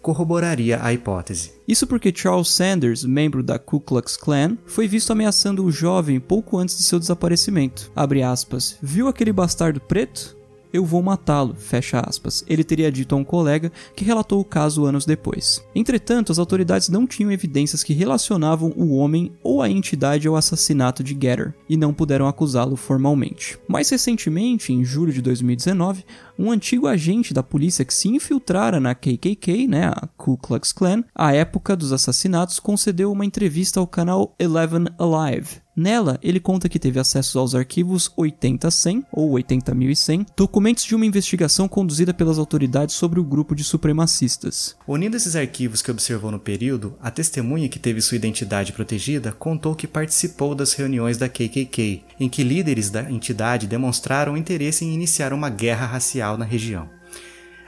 corroboraria 0.00 0.78
a 0.84 0.92
hipótese. 0.92 1.50
Isso 1.66 1.84
porque 1.84 2.14
Charles 2.14 2.48
Sanders, 2.48 3.02
membro 3.04 3.42
da 3.42 3.58
Ku 3.58 3.80
Klux 3.80 4.16
Klan, 4.16 4.56
foi 4.66 4.86
visto 4.86 5.10
ameaçando 5.10 5.64
o 5.64 5.72
jovem 5.72 6.20
pouco 6.20 6.58
antes 6.58 6.78
de 6.78 6.84
seu 6.84 7.00
desaparecimento. 7.00 7.90
Aspas, 8.30 8.76
viu 8.80 9.08
aquele 9.08 9.32
bastardo 9.32 9.80
preto? 9.80 10.36
Eu 10.74 10.84
vou 10.84 11.00
matá-lo, 11.00 11.54
fecha 11.54 12.00
aspas. 12.00 12.44
Ele 12.48 12.64
teria 12.64 12.90
dito 12.90 13.14
a 13.14 13.18
um 13.18 13.22
colega 13.22 13.70
que 13.94 14.04
relatou 14.04 14.40
o 14.40 14.44
caso 14.44 14.84
anos 14.84 15.06
depois. 15.06 15.64
Entretanto, 15.72 16.32
as 16.32 16.38
autoridades 16.40 16.88
não 16.88 17.06
tinham 17.06 17.30
evidências 17.30 17.84
que 17.84 17.92
relacionavam 17.92 18.72
o 18.76 18.96
homem 18.96 19.32
ou 19.40 19.62
a 19.62 19.70
entidade 19.70 20.26
ao 20.26 20.34
assassinato 20.34 21.04
de 21.04 21.12
Getter 21.12 21.54
e 21.68 21.76
não 21.76 21.94
puderam 21.94 22.26
acusá-lo 22.26 22.74
formalmente. 22.74 23.56
Mais 23.68 23.88
recentemente, 23.88 24.72
em 24.72 24.84
julho 24.84 25.12
de 25.12 25.22
2019, 25.22 26.04
um 26.38 26.50
antigo 26.50 26.86
agente 26.86 27.32
da 27.32 27.42
polícia 27.42 27.84
que 27.84 27.94
se 27.94 28.08
infiltrara 28.08 28.80
na 28.80 28.94
KKK, 28.94 29.66
né, 29.66 29.86
a 29.86 30.08
Ku 30.16 30.36
Klux 30.36 30.72
Klan, 30.72 31.04
à 31.14 31.34
época 31.34 31.76
dos 31.76 31.92
assassinatos, 31.92 32.58
concedeu 32.58 33.12
uma 33.12 33.24
entrevista 33.24 33.80
ao 33.80 33.86
canal 33.86 34.34
Eleven 34.38 34.86
Alive. 34.98 35.64
Nela, 35.76 36.20
ele 36.22 36.38
conta 36.38 36.68
que 36.68 36.78
teve 36.78 37.00
acesso 37.00 37.36
aos 37.36 37.52
arquivos 37.52 38.08
80-100 38.16 39.04
ou 39.10 39.32
80.100, 39.32 40.26
documentos 40.36 40.84
de 40.84 40.94
uma 40.94 41.04
investigação 41.04 41.66
conduzida 41.66 42.14
pelas 42.14 42.38
autoridades 42.38 42.94
sobre 42.94 43.18
o 43.18 43.24
grupo 43.24 43.56
de 43.56 43.64
supremacistas. 43.64 44.76
Unindo 44.86 45.16
esses 45.16 45.34
arquivos 45.34 45.82
que 45.82 45.90
observou 45.90 46.30
no 46.30 46.38
período, 46.38 46.96
a 47.02 47.10
testemunha 47.10 47.68
que 47.68 47.80
teve 47.80 48.00
sua 48.00 48.16
identidade 48.16 48.72
protegida 48.72 49.32
contou 49.32 49.74
que 49.74 49.88
participou 49.88 50.54
das 50.54 50.74
reuniões 50.74 51.18
da 51.18 51.28
KKK, 51.28 52.04
em 52.20 52.28
que 52.28 52.44
líderes 52.44 52.88
da 52.88 53.10
entidade 53.10 53.66
demonstraram 53.66 54.36
interesse 54.36 54.84
em 54.84 54.94
iniciar 54.94 55.32
uma 55.32 55.50
guerra 55.50 55.86
racial 55.86 56.23
na 56.38 56.44
região. 56.44 56.88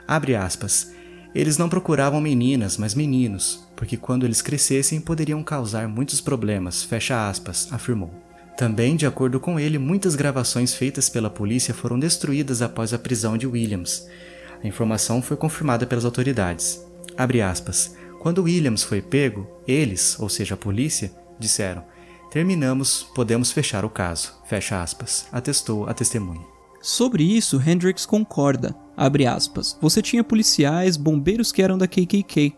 Abre 0.09 0.35
aspas. 0.35 0.95
Eles 1.35 1.59
não 1.59 1.69
procuravam 1.69 2.21
meninas, 2.21 2.79
mas 2.79 2.95
meninos, 2.95 3.69
porque 3.77 3.97
quando 3.97 4.25
eles 4.25 4.41
crescessem 4.41 5.01
poderiam 5.01 5.43
causar 5.43 5.87
muitos 5.87 6.21
problemas, 6.21 6.83
fecha 6.83 7.29
aspas, 7.29 7.69
afirmou. 7.71 8.11
Também, 8.57 8.97
de 8.97 9.05
acordo 9.05 9.39
com 9.39 9.61
ele, 9.61 9.77
muitas 9.77 10.17
gravações 10.17 10.73
feitas 10.75 11.11
pela 11.11 11.29
polícia 11.29 11.75
foram 11.75 11.99
destruídas 11.99 12.63
após 12.63 12.95
a 12.95 12.99
prisão 12.99 13.37
de 13.37 13.47
Williams. 13.47 14.09
A 14.65 14.67
informação 14.67 15.21
foi 15.21 15.37
confirmada 15.37 15.87
pelas 15.87 16.07
autoridades. 16.07 16.83
Abre 17.19 17.43
aspas. 17.43 17.95
Quando 18.19 18.45
Williams 18.45 18.83
foi 18.83 19.03
pego, 19.03 19.47
eles, 19.69 20.19
ou 20.19 20.31
seja, 20.31 20.55
a 20.55 20.59
polícia, 20.59 21.13
disseram: 21.39 21.85
Terminamos, 22.31 23.07
podemos 23.15 23.53
fechar 23.53 23.85
o 23.85 23.91
caso. 23.91 24.33
Fecha 24.47 24.83
aspas. 24.83 25.27
Atestou 25.31 25.87
a 25.87 25.93
testemunha. 25.93 26.56
Sobre 26.87 27.25
isso, 27.25 27.61
Hendrix 27.61 28.07
concorda. 28.07 28.73
Aspas. 28.97 29.77
Você 29.83 30.01
tinha 30.01 30.23
policiais, 30.23 30.97
bombeiros 30.97 31.51
que 31.51 31.61
eram 31.61 31.77
da 31.77 31.89
KKK. 31.89 32.55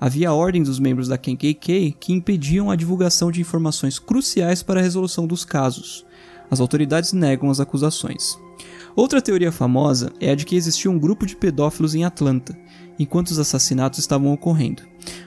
Havia 0.00 0.32
ordem 0.32 0.62
dos 0.62 0.78
membros 0.78 1.08
da 1.08 1.18
KKK 1.18 1.96
que 1.98 2.12
impediam 2.12 2.70
a 2.70 2.76
divulgação 2.76 3.32
de 3.32 3.40
informações 3.40 3.98
cruciais 3.98 4.62
para 4.62 4.78
a 4.78 4.82
resolução 4.82 5.26
dos 5.26 5.44
casos. 5.44 6.06
As 6.48 6.60
autoridades 6.60 7.12
negam 7.12 7.50
as 7.50 7.58
acusações. 7.58 8.38
Outra 8.94 9.20
teoria 9.20 9.50
famosa 9.50 10.12
é 10.20 10.30
a 10.30 10.36
de 10.36 10.46
que 10.46 10.54
existia 10.54 10.88
um 10.88 10.98
grupo 10.98 11.26
de 11.26 11.34
pedófilos 11.34 11.96
em 11.96 12.04
Atlanta, 12.04 12.56
enquanto 12.96 13.30
os 13.30 13.40
assassinatos 13.40 13.98
estavam 13.98 14.32
ocorrendo. 14.32 14.84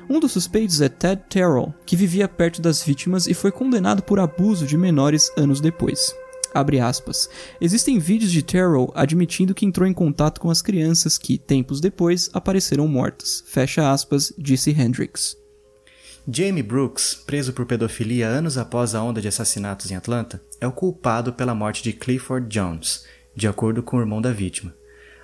Um 0.10 0.22
dos 0.22 0.32
suspeitos 0.32 0.80
é 0.80 0.88
Ted 0.88 1.22
Terrell, 1.30 1.74
que 1.86 1.98
vivia 1.98 2.30
perto 2.30 2.62
das 2.62 2.82
vítimas 2.82 3.28
e 3.28 3.34
foi 3.34 3.52
condenado 3.52 4.02
por 4.04 4.22
abuso 4.22 4.66
de 4.66 4.78
menores 4.78 5.30
anos 5.36 5.60
depois. 5.60 6.16
Abre 6.54 6.80
aspas. 6.80 7.30
Existem 7.60 8.00
vídeos 8.00 8.32
de 8.32 8.42
Terrell 8.42 8.92
admitindo 8.96 9.54
que 9.54 9.66
entrou 9.66 9.88
em 9.88 9.94
contato 9.94 10.40
com 10.40 10.50
as 10.50 10.62
crianças 10.62 11.18
que, 11.18 11.38
tempos 11.38 11.80
depois, 11.80 12.30
apareceram 12.34 12.88
mortas. 12.88 13.44
Fecha 13.48 13.92
aspas, 13.92 14.34
disse 14.38 14.72
Hendrix. 14.72 15.38
Jamie 16.30 16.64
Brooks, 16.64 17.16
preso 17.26 17.54
por 17.54 17.66
pedofilia 17.66 18.28
anos 18.28 18.58
após 18.58 18.94
a 18.94 19.02
onda 19.02 19.22
de 19.22 19.30
assassinatos 19.30 19.90
em 19.90 19.96
Atlanta, 19.96 20.42
é 20.60 20.68
o 20.68 20.74
culpado 20.74 21.32
pela 21.32 21.56
morte 21.56 21.82
de 21.82 21.94
Clifford 21.94 22.48
Jones, 22.50 23.06
de 23.34 23.48
acordo 23.48 23.82
com 23.82 23.96
o 23.96 24.02
irmão 24.02 24.22
da 24.22 24.34
vítima. 24.34 24.76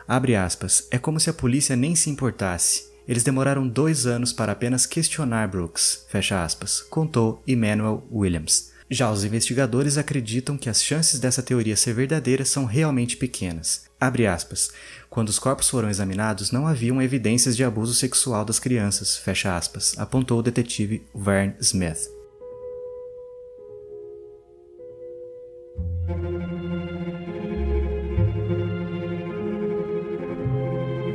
Abre 0.07 0.35
aspas, 0.35 0.87
é 0.91 0.97
como 0.97 1.19
se 1.19 1.29
a 1.29 1.33
polícia 1.33 1.75
nem 1.75 1.93
se 1.93 2.09
importasse. 2.09 2.91
Eles 3.05 3.23
demoraram 3.23 3.67
dois 3.67 4.05
anos 4.05 4.31
para 4.31 4.53
apenas 4.53 4.85
questionar 4.85 5.49
Brooks, 5.49 6.05
fecha 6.07 6.41
aspas, 6.41 6.79
contou 6.81 7.43
Emmanuel 7.45 8.07
Williams. 8.09 8.72
Já 8.89 9.11
os 9.11 9.23
investigadores 9.23 9.97
acreditam 9.97 10.57
que 10.57 10.69
as 10.69 10.83
chances 10.83 11.19
dessa 11.19 11.41
teoria 11.41 11.75
ser 11.75 11.93
verdadeira 11.93 12.45
são 12.45 12.65
realmente 12.65 13.17
pequenas. 13.17 13.85
Aspas. 13.99 14.69
Quando 15.09 15.29
os 15.29 15.39
corpos 15.39 15.69
foram 15.69 15.89
examinados, 15.89 16.51
não 16.51 16.67
haviam 16.67 17.01
evidências 17.01 17.55
de 17.55 17.63
abuso 17.63 17.93
sexual 17.93 18.43
das 18.43 18.59
crianças, 18.59 19.21
aspas, 19.45 19.93
apontou 19.97 20.39
o 20.39 20.43
detetive 20.43 21.05
Vern 21.15 21.55
Smith. 21.61 22.09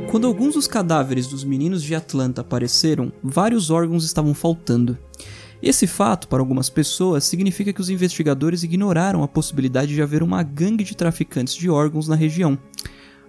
Quando 0.09 0.25
alguns 0.25 0.55
dos 0.55 0.67
cadáveres 0.67 1.27
dos 1.27 1.43
meninos 1.43 1.83
de 1.83 1.93
Atlanta 1.93 2.41
apareceram, 2.41 3.11
vários 3.23 3.69
órgãos 3.69 4.03
estavam 4.03 4.33
faltando. 4.33 4.97
Esse 5.61 5.85
fato, 5.85 6.27
para 6.27 6.39
algumas 6.39 6.69
pessoas, 6.69 7.25
significa 7.25 7.73
que 7.73 7.81
os 7.81 7.89
investigadores 7.89 8.63
ignoraram 8.63 9.23
a 9.23 9.27
possibilidade 9.27 9.93
de 9.93 10.01
haver 10.01 10.23
uma 10.23 10.41
gangue 10.41 10.83
de 10.83 10.95
traficantes 10.95 11.53
de 11.53 11.69
órgãos 11.69 12.07
na 12.07 12.15
região. 12.15 12.57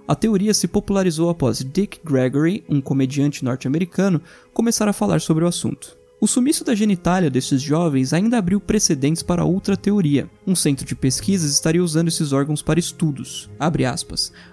A 0.06 0.14
teoria 0.14 0.54
se 0.54 0.68
popularizou 0.68 1.28
após 1.28 1.58
Dick 1.58 2.00
Gregory, 2.04 2.64
um 2.68 2.80
comediante 2.80 3.44
norte-americano, 3.44 4.20
começar 4.52 4.88
a 4.88 4.92
falar 4.92 5.20
sobre 5.20 5.44
o 5.44 5.48
assunto. 5.48 5.99
O 6.20 6.26
sumiço 6.26 6.62
da 6.64 6.74
genitália 6.74 7.30
desses 7.30 7.62
jovens 7.62 8.12
ainda 8.12 8.36
abriu 8.36 8.60
precedentes 8.60 9.22
para 9.22 9.42
outra 9.42 9.74
teoria. 9.74 10.28
Um 10.46 10.54
centro 10.54 10.84
de 10.84 10.94
pesquisas 10.94 11.50
estaria 11.50 11.82
usando 11.82 12.08
esses 12.08 12.30
órgãos 12.30 12.60
para 12.60 12.78
estudos. 12.78 13.48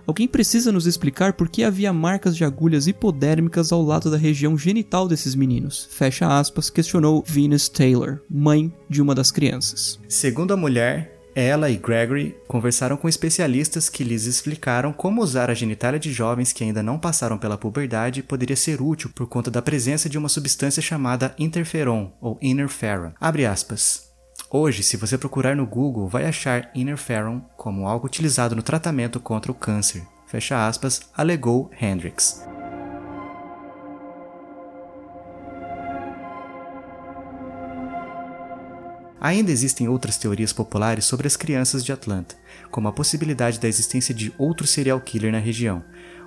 Alguém 0.05 0.29
precisa 0.29 0.71
nos 0.71 0.87
explicar 0.87 1.33
por 1.33 1.49
que 1.49 1.65
havia 1.65 1.91
marcas 1.91 2.37
de 2.37 2.45
agulhas 2.45 2.87
hipodérmicas 2.87 3.73
ao 3.73 3.83
lado 3.83 4.09
da 4.09 4.15
região 4.15 4.57
genital 4.57 5.09
desses 5.09 5.35
meninos. 5.35 5.89
Fecha 5.91 6.39
aspas, 6.39 6.69
questionou 6.69 7.21
Venus 7.27 7.67
Taylor, 7.67 8.21
mãe 8.29 8.73
de 8.89 9.01
uma 9.01 9.13
das 9.13 9.29
crianças. 9.29 9.99
Segundo 10.07 10.53
a 10.53 10.57
mulher, 10.57 11.16
ela 11.39 11.69
e 11.69 11.77
Gregory 11.77 12.35
conversaram 12.47 12.97
com 12.97 13.07
especialistas 13.07 13.89
que 13.89 14.03
lhes 14.03 14.25
explicaram 14.25 14.91
como 14.91 15.21
usar 15.21 15.51
a 15.51 15.53
genitália 15.53 15.99
de 15.99 16.11
jovens 16.11 16.51
que 16.51 16.63
ainda 16.63 16.81
não 16.81 16.97
passaram 16.97 17.37
pela 17.37 17.55
puberdade 17.55 18.23
poderia 18.23 18.55
ser 18.55 18.81
útil 18.81 19.11
por 19.13 19.27
conta 19.27 19.51
da 19.51 19.61
presença 19.61 20.09
de 20.09 20.17
uma 20.17 20.29
substância 20.29 20.81
chamada 20.81 21.35
interferon 21.37 22.11
ou 22.19 22.39
interferon. 22.41 23.11
Abre 23.21 23.45
aspas. 23.45 24.07
Hoje, 24.49 24.81
se 24.81 24.97
você 24.97 25.15
procurar 25.15 25.55
no 25.55 25.67
Google, 25.67 26.07
vai 26.07 26.25
achar 26.25 26.71
interferon 26.73 27.41
como 27.55 27.87
algo 27.87 28.07
utilizado 28.07 28.55
no 28.55 28.63
tratamento 28.63 29.19
contra 29.19 29.51
o 29.51 29.55
câncer. 29.55 30.01
Fecha 30.25 30.67
aspas, 30.67 31.01
alegou 31.15 31.69
Hendricks. 31.79 32.41
Ainda 39.19 39.51
existem 39.51 39.87
outras 39.87 40.17
teorias 40.17 40.53
populares 40.53 41.05
sobre 41.05 41.27
as 41.27 41.35
crianças 41.35 41.83
de 41.83 41.91
Atlanta, 41.91 42.35
como 42.69 42.87
a 42.87 42.93
possibilidade 42.93 43.59
da 43.59 43.67
existência 43.67 44.13
de 44.13 44.31
outro 44.37 44.67
serial 44.67 45.01
killer 45.01 45.31
na 45.31 45.39
região, 45.39 45.83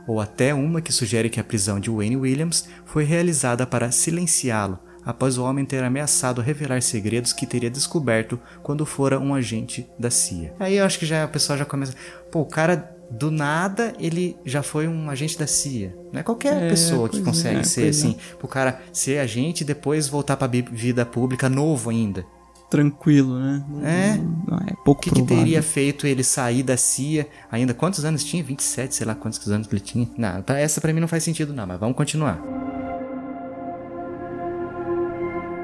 ou 0.07 0.21
até 0.21 0.53
uma 0.53 0.81
que 0.81 0.93
sugere 0.93 1.31
que 1.31 1.39
a 1.39 1.45
prisão 1.45 1.79
de 1.79 1.89
Wayne 1.89 2.17
Williams 2.17 2.69
foi 2.85 3.05
realizada 3.05 3.67
para 3.67 3.91
silenciá-lo 3.93 4.79
após 5.05 5.39
o 5.39 5.45
homem 5.45 5.65
ter 5.65 5.83
ameaçado 5.83 6.43
revelar 6.43 6.83
segredos 6.83 7.33
que 7.33 7.47
teria 7.47 7.71
descoberto 7.71 8.39
quando 8.63 8.85
fora 8.85 9.19
um 9.19 9.35
agente 9.35 9.89
da 9.99 10.11
CIA. 10.11 10.55
Aí 10.59 10.77
eu 10.77 10.85
acho 10.85 10.99
que 10.99 11.07
já 11.07 11.25
o 11.25 11.29
pessoal 11.29 11.59
já 11.59 11.65
começa, 11.65 11.95
pô, 12.31 12.41
o 12.41 12.47
cara 12.47 12.97
do 13.11 13.31
nada 13.31 13.95
ele 13.99 14.37
já 14.45 14.63
foi 14.63 14.87
um 14.87 15.09
agente 15.09 15.39
da 15.39 15.47
CIA. 15.47 15.97
Não 16.13 16.21
é 16.21 16.23
qualquer 16.23 16.63
é, 16.63 16.69
pessoa 16.69 17.09
que 17.09 17.23
consegue 17.23 17.61
é, 17.61 17.65
ser 17.65 17.89
assim, 17.89 18.17
é. 18.19 18.45
o 18.45 18.49
cara 18.49 18.81
ser 18.93 19.19
agente 19.19 19.63
e 19.63 19.67
depois 19.67 20.07
voltar 20.07 20.37
para 20.37 20.51
vida 20.51 21.07
pública 21.07 21.49
novo 21.49 21.91
ainda 21.91 22.25
tranquilo, 22.71 23.39
né? 23.39 23.65
É. 23.83 24.17
Não, 24.17 24.59
é 24.59 24.75
pouco 24.85 25.01
O 25.01 25.03
que, 25.03 25.11
que, 25.11 25.23
teria 25.23 25.63
feito 25.63 26.07
ele 26.07 26.23
sair 26.23 26.63
da 26.63 26.77
CIA? 26.77 27.29
Ainda 27.51 27.75
quantos 27.75 28.05
anos 28.05 28.23
tinha? 28.23 28.43
27, 28.43 28.95
sei 28.95 29.07
lá 29.07 29.15
quantos 29.15 29.51
anos 29.51 29.69
ele 29.71 29.81
tinha. 29.81 30.09
Não, 30.17 30.43
essa 30.55 30.81
para 30.81 30.93
mim 30.93 31.01
não 31.01 31.09
faz 31.09 31.25
sentido 31.25 31.53
não, 31.53 31.67
mas 31.67 31.81
vamos 31.81 31.97
continuar. 31.97 32.41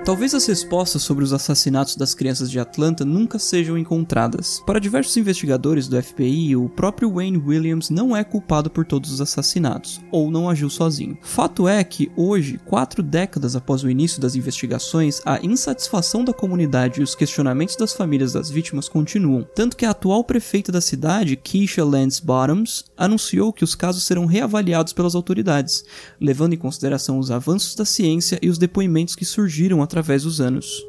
Talvez 0.06 0.34
as 0.34 0.46
respostas 0.46 1.02
sobre 1.02 1.24
os 1.24 1.32
assassinatos 1.32 1.96
das 1.96 2.14
crianças 2.14 2.48
de 2.48 2.60
Atlanta 2.60 3.04
nunca 3.04 3.40
sejam 3.40 3.76
encontradas. 3.76 4.62
Para 4.64 4.78
diversos 4.78 5.16
investigadores 5.16 5.88
do 5.88 6.00
FBI, 6.00 6.54
o 6.54 6.68
próprio 6.68 7.12
Wayne 7.12 7.38
Williams 7.38 7.90
não 7.90 8.16
é 8.16 8.22
culpado 8.22 8.70
por 8.70 8.86
todos 8.86 9.10
os 9.10 9.20
assassinatos, 9.20 10.00
ou 10.12 10.30
não 10.30 10.48
agiu 10.48 10.70
sozinho. 10.70 11.18
Fato 11.22 11.66
é 11.66 11.82
que, 11.82 12.08
hoje, 12.14 12.60
quatro 12.64 13.02
décadas 13.02 13.56
após 13.56 13.82
o 13.82 13.90
início 13.90 14.20
das 14.20 14.36
investigações, 14.36 15.20
a 15.24 15.44
insatisfação 15.44 16.24
da 16.24 16.32
comunidade 16.32 17.00
e 17.00 17.02
os 17.02 17.16
questionamentos 17.16 17.74
das 17.74 17.92
famílias 17.92 18.32
das 18.32 18.48
vítimas 18.48 18.88
continuam, 18.88 19.44
tanto 19.56 19.76
que 19.76 19.84
a 19.84 19.90
atual 19.90 20.22
prefeita 20.22 20.70
da 20.70 20.80
cidade, 20.80 21.34
Keisha 21.34 21.84
Lance 21.84 22.24
Bottoms, 22.24 22.84
anunciou 22.96 23.52
que 23.52 23.64
os 23.64 23.74
casos 23.74 24.04
serão 24.04 24.24
reavaliados 24.24 24.92
pelas 24.92 25.16
autoridades, 25.16 25.84
levando 26.20 26.52
em 26.52 26.58
consideração 26.58 27.18
os 27.18 27.32
avanços 27.32 27.74
da 27.74 27.84
ciência 27.84 28.38
e 28.40 28.48
os 28.48 28.56
depoimentos 28.56 29.16
que 29.16 29.24
surgiram 29.24 29.82
através 29.82 29.95
através 29.96 30.24
dos 30.24 30.42
anos. 30.42 30.86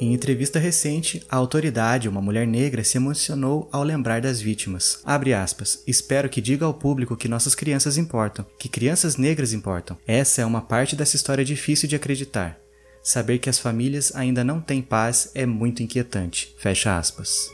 Em 0.00 0.14
entrevista 0.14 0.58
recente, 0.58 1.22
a 1.28 1.36
autoridade, 1.36 2.08
uma 2.08 2.22
mulher 2.22 2.46
negra, 2.46 2.82
se 2.82 2.96
emocionou 2.96 3.68
ao 3.70 3.84
lembrar 3.84 4.22
das 4.22 4.40
vítimas. 4.40 5.00
Abre 5.04 5.34
aspas. 5.34 5.82
Espero 5.86 6.30
que 6.30 6.40
diga 6.40 6.64
ao 6.64 6.72
público 6.72 7.14
que 7.14 7.28
nossas 7.28 7.54
crianças 7.54 7.98
importam, 7.98 8.44
que 8.58 8.70
crianças 8.70 9.16
negras 9.18 9.52
importam. 9.52 9.98
Essa 10.06 10.40
é 10.40 10.46
uma 10.46 10.62
parte 10.62 10.96
dessa 10.96 11.14
história 11.14 11.44
difícil 11.44 11.88
de 11.88 11.94
acreditar. 11.94 12.58
Saber 13.02 13.38
que 13.38 13.50
as 13.50 13.58
famílias 13.58 14.12
ainda 14.14 14.42
não 14.42 14.62
têm 14.62 14.80
paz 14.80 15.30
é 15.34 15.44
muito 15.44 15.82
inquietante. 15.82 16.54
Fecha 16.56 16.96
aspas. 16.96 17.50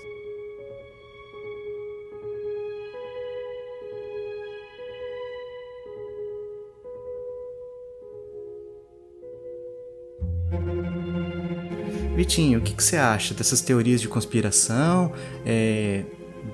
Vitinho, 12.19 12.59
o 12.59 12.63
que, 12.63 12.75
que 12.75 12.83
você 12.83 12.97
acha 12.97 13.33
dessas 13.33 13.61
teorias 13.61 14.01
de 14.01 14.09
conspiração? 14.09 15.13
É, 15.47 16.03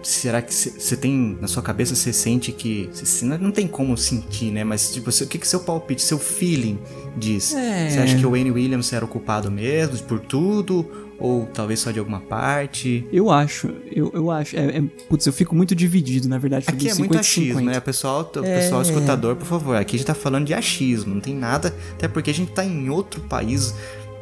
será 0.02 0.42
que 0.42 0.52
você 0.52 0.94
tem 0.94 1.38
na 1.40 1.48
sua 1.48 1.62
cabeça, 1.62 1.94
você 1.94 2.12
sente 2.12 2.52
que. 2.52 2.90
Cê, 2.92 3.24
não 3.24 3.50
tem 3.50 3.66
como 3.66 3.96
sentir, 3.96 4.50
né? 4.52 4.62
Mas 4.62 4.92
tipo, 4.92 5.10
cê, 5.10 5.24
o 5.24 5.26
que, 5.26 5.38
que 5.38 5.48
seu 5.48 5.60
palpite, 5.60 6.02
seu 6.02 6.18
feeling 6.18 6.78
diz? 7.16 7.44
Você 7.44 7.56
É. 7.56 8.02
acha 8.02 8.14
que 8.14 8.26
o 8.26 8.32
Wayne 8.32 8.50
Williams 8.50 8.92
era 8.92 9.06
o 9.06 9.08
culpado 9.08 9.50
mesmo 9.50 9.96
por 10.00 10.20
tudo? 10.20 10.84
Ou 11.18 11.46
talvez 11.46 11.80
só 11.80 11.90
de 11.90 11.98
alguma 11.98 12.20
parte? 12.20 13.06
Eu 13.10 13.30
acho, 13.30 13.68
eu, 13.90 14.10
eu 14.12 14.30
acho. 14.30 14.54
É, 14.56 14.78
é- 14.78 14.82
putz, 15.08 15.24
eu 15.24 15.32
fico 15.32 15.54
muito 15.54 15.74
dividido, 15.74 16.28
na 16.28 16.36
verdade. 16.36 16.66
Aqui 16.68 16.88
é 16.88 16.94
muito 16.94 17.14
50, 17.14 17.20
achismo, 17.20 17.58
50. 17.60 17.70
né? 17.72 17.80
Pessoal, 17.80 18.30
o 18.36 18.44
É. 18.44 18.56
pessoal 18.60 18.82
escutador, 18.82 19.36
por 19.36 19.46
favor. 19.46 19.76
Aqui 19.76 19.96
a 19.96 19.98
gente 19.98 20.06
tá 20.06 20.14
falando 20.14 20.44
de 20.44 20.52
achismo, 20.52 21.14
não 21.14 21.22
tem 21.22 21.34
nada. 21.34 21.74
Até 21.94 22.06
porque 22.06 22.30
a 22.30 22.34
gente 22.34 22.50
tá 22.52 22.64
em 22.64 22.90
outro 22.90 23.20
país, 23.22 23.72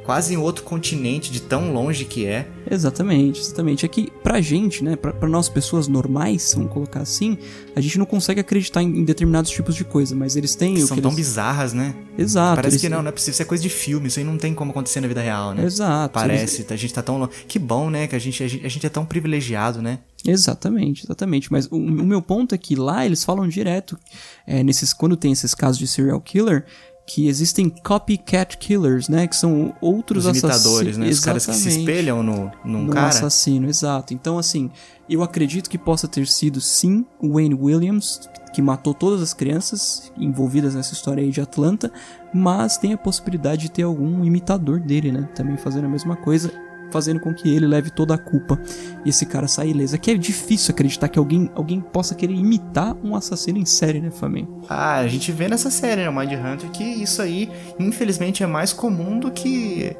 quase 0.04 0.34
em 0.34 0.36
outro 0.36 0.64
continente, 0.64 1.30
de 1.30 1.40
tão 1.40 1.72
longe 1.72 2.04
que 2.04 2.26
é. 2.26 2.48
Exatamente, 2.70 3.40
exatamente. 3.40 3.84
É 3.84 3.88
que 3.88 4.10
pra 4.22 4.40
gente, 4.40 4.82
né, 4.82 4.96
pra, 4.96 5.12
pra 5.12 5.28
nós 5.28 5.48
pessoas 5.48 5.86
normais, 5.88 6.52
vamos 6.56 6.72
colocar 6.72 7.00
assim, 7.00 7.36
a 7.76 7.80
gente 7.80 7.98
não 7.98 8.06
consegue 8.06 8.40
acreditar 8.40 8.82
em, 8.82 8.88
em 9.00 9.04
determinados 9.04 9.50
tipos 9.50 9.74
de 9.74 9.84
coisa, 9.84 10.14
mas 10.14 10.36
eles 10.36 10.54
têm 10.54 10.74
Que 10.74 10.82
o 10.82 10.86
são 10.86 10.96
que 10.96 11.02
tão 11.02 11.10
eles... 11.10 11.26
bizarras, 11.26 11.72
né? 11.72 11.94
Exato. 12.16 12.56
Parece 12.56 12.74
eles 12.74 12.80
que 12.82 12.88
não, 12.88 12.98
têm- 12.98 13.02
não 13.04 13.08
é 13.08 13.12
possível. 13.12 13.32
Isso 13.32 13.42
é 13.42 13.44
coisa 13.44 13.62
de 13.62 13.68
filme, 13.68 14.08
isso 14.08 14.18
aí 14.18 14.24
não 14.24 14.36
tem 14.38 14.54
como 14.54 14.70
acontecer 14.70 15.00
na 15.00 15.08
vida 15.08 15.20
real, 15.20 15.54
né? 15.54 15.64
Exato. 15.64 16.14
Parece, 16.14 16.66
a 16.68 16.76
gente 16.76 16.92
tá 16.94 17.02
tão 17.02 17.18
longe. 17.18 17.30
Que 17.46 17.58
bom, 17.58 17.90
né? 17.90 18.06
Que 18.06 18.16
a 18.16 18.18
gente, 18.18 18.42
a 18.42 18.48
gente, 18.48 18.66
a 18.66 18.68
gente 18.68 18.86
é 18.86 18.90
tão 18.90 19.04
privilegiado, 19.04 19.80
né? 19.82 19.98
Exatamente, 20.24 21.04
exatamente. 21.04 21.50
Mas 21.52 21.66
o, 21.66 21.76
o 21.76 21.80
meu 21.80 22.22
ponto 22.22 22.54
é 22.54 22.58
que 22.58 22.74
lá 22.76 23.04
eles 23.04 23.24
falam 23.24 23.48
direto, 23.48 23.98
é, 24.46 24.62
nesses, 24.62 24.92
quando 24.92 25.16
tem 25.16 25.32
esses 25.32 25.54
casos 25.54 25.78
de 25.78 25.86
serial 25.86 26.20
killer, 26.20 26.64
que 27.06 27.26
existem 27.26 27.68
copycat 27.68 28.56
killers, 28.58 29.08
né? 29.08 29.26
Que 29.26 29.36
são 29.36 29.74
outros 29.80 30.24
Os 30.24 30.30
assassinos. 30.30 30.64
imitadores, 30.64 30.98
né? 30.98 31.08
Os 31.08 31.20
caras 31.20 31.46
que 31.46 31.54
se 31.54 31.68
espelham 31.68 32.22
no, 32.22 32.50
num 32.64 32.84
no 32.84 32.92
cara. 32.92 33.08
assassino, 33.08 33.68
exato. 33.68 34.14
Então, 34.14 34.38
assim, 34.38 34.70
eu 35.08 35.22
acredito 35.22 35.68
que 35.68 35.76
possa 35.76 36.06
ter 36.06 36.26
sido 36.26 36.60
sim 36.60 37.04
Wayne 37.20 37.54
Williams 37.54 38.20
que 38.52 38.60
matou 38.62 38.92
todas 38.92 39.22
as 39.22 39.32
crianças 39.32 40.12
envolvidas 40.16 40.74
nessa 40.74 40.92
história 40.92 41.22
aí 41.22 41.30
de 41.30 41.40
Atlanta, 41.40 41.90
mas 42.34 42.76
tem 42.76 42.92
a 42.92 42.98
possibilidade 42.98 43.62
de 43.62 43.70
ter 43.70 43.82
algum 43.82 44.22
imitador 44.24 44.78
dele, 44.78 45.10
né? 45.10 45.28
Também 45.34 45.56
fazendo 45.56 45.86
a 45.86 45.88
mesma 45.88 46.16
coisa, 46.16 46.52
fazendo 46.92 47.18
com 47.20 47.34
que 47.34 47.48
ele 47.48 47.66
leve 47.66 47.90
toda 47.90 48.14
a 48.14 48.18
culpa 48.18 48.60
e 49.04 49.08
esse 49.08 49.26
cara 49.26 49.48
saia 49.48 49.70
ileso. 49.70 49.94
É 49.94 49.98
que 49.98 50.10
é 50.10 50.14
difícil 50.14 50.72
acreditar 50.72 51.08
que 51.08 51.18
alguém, 51.18 51.50
alguém 51.54 51.80
possa 51.80 52.14
querer 52.14 52.34
imitar 52.34 52.96
um 53.02 53.16
assassino 53.16 53.58
em 53.58 53.64
série, 53.64 54.00
né, 54.00 54.10
Família? 54.10 54.48
Ah, 54.68 54.98
a 54.98 55.08
gente 55.08 55.32
vê 55.32 55.48
nessa 55.48 55.70
série, 55.70 56.02
né? 56.02 56.08
O 56.08 56.14
Mind 56.14 56.32
Hunter, 56.32 56.70
que 56.70 56.84
isso 56.84 57.22
aí, 57.22 57.50
infelizmente, 57.78 58.42
é 58.42 58.46
mais 58.46 58.72
comum 58.72 59.18
do 59.18 59.30
que, 59.30 59.96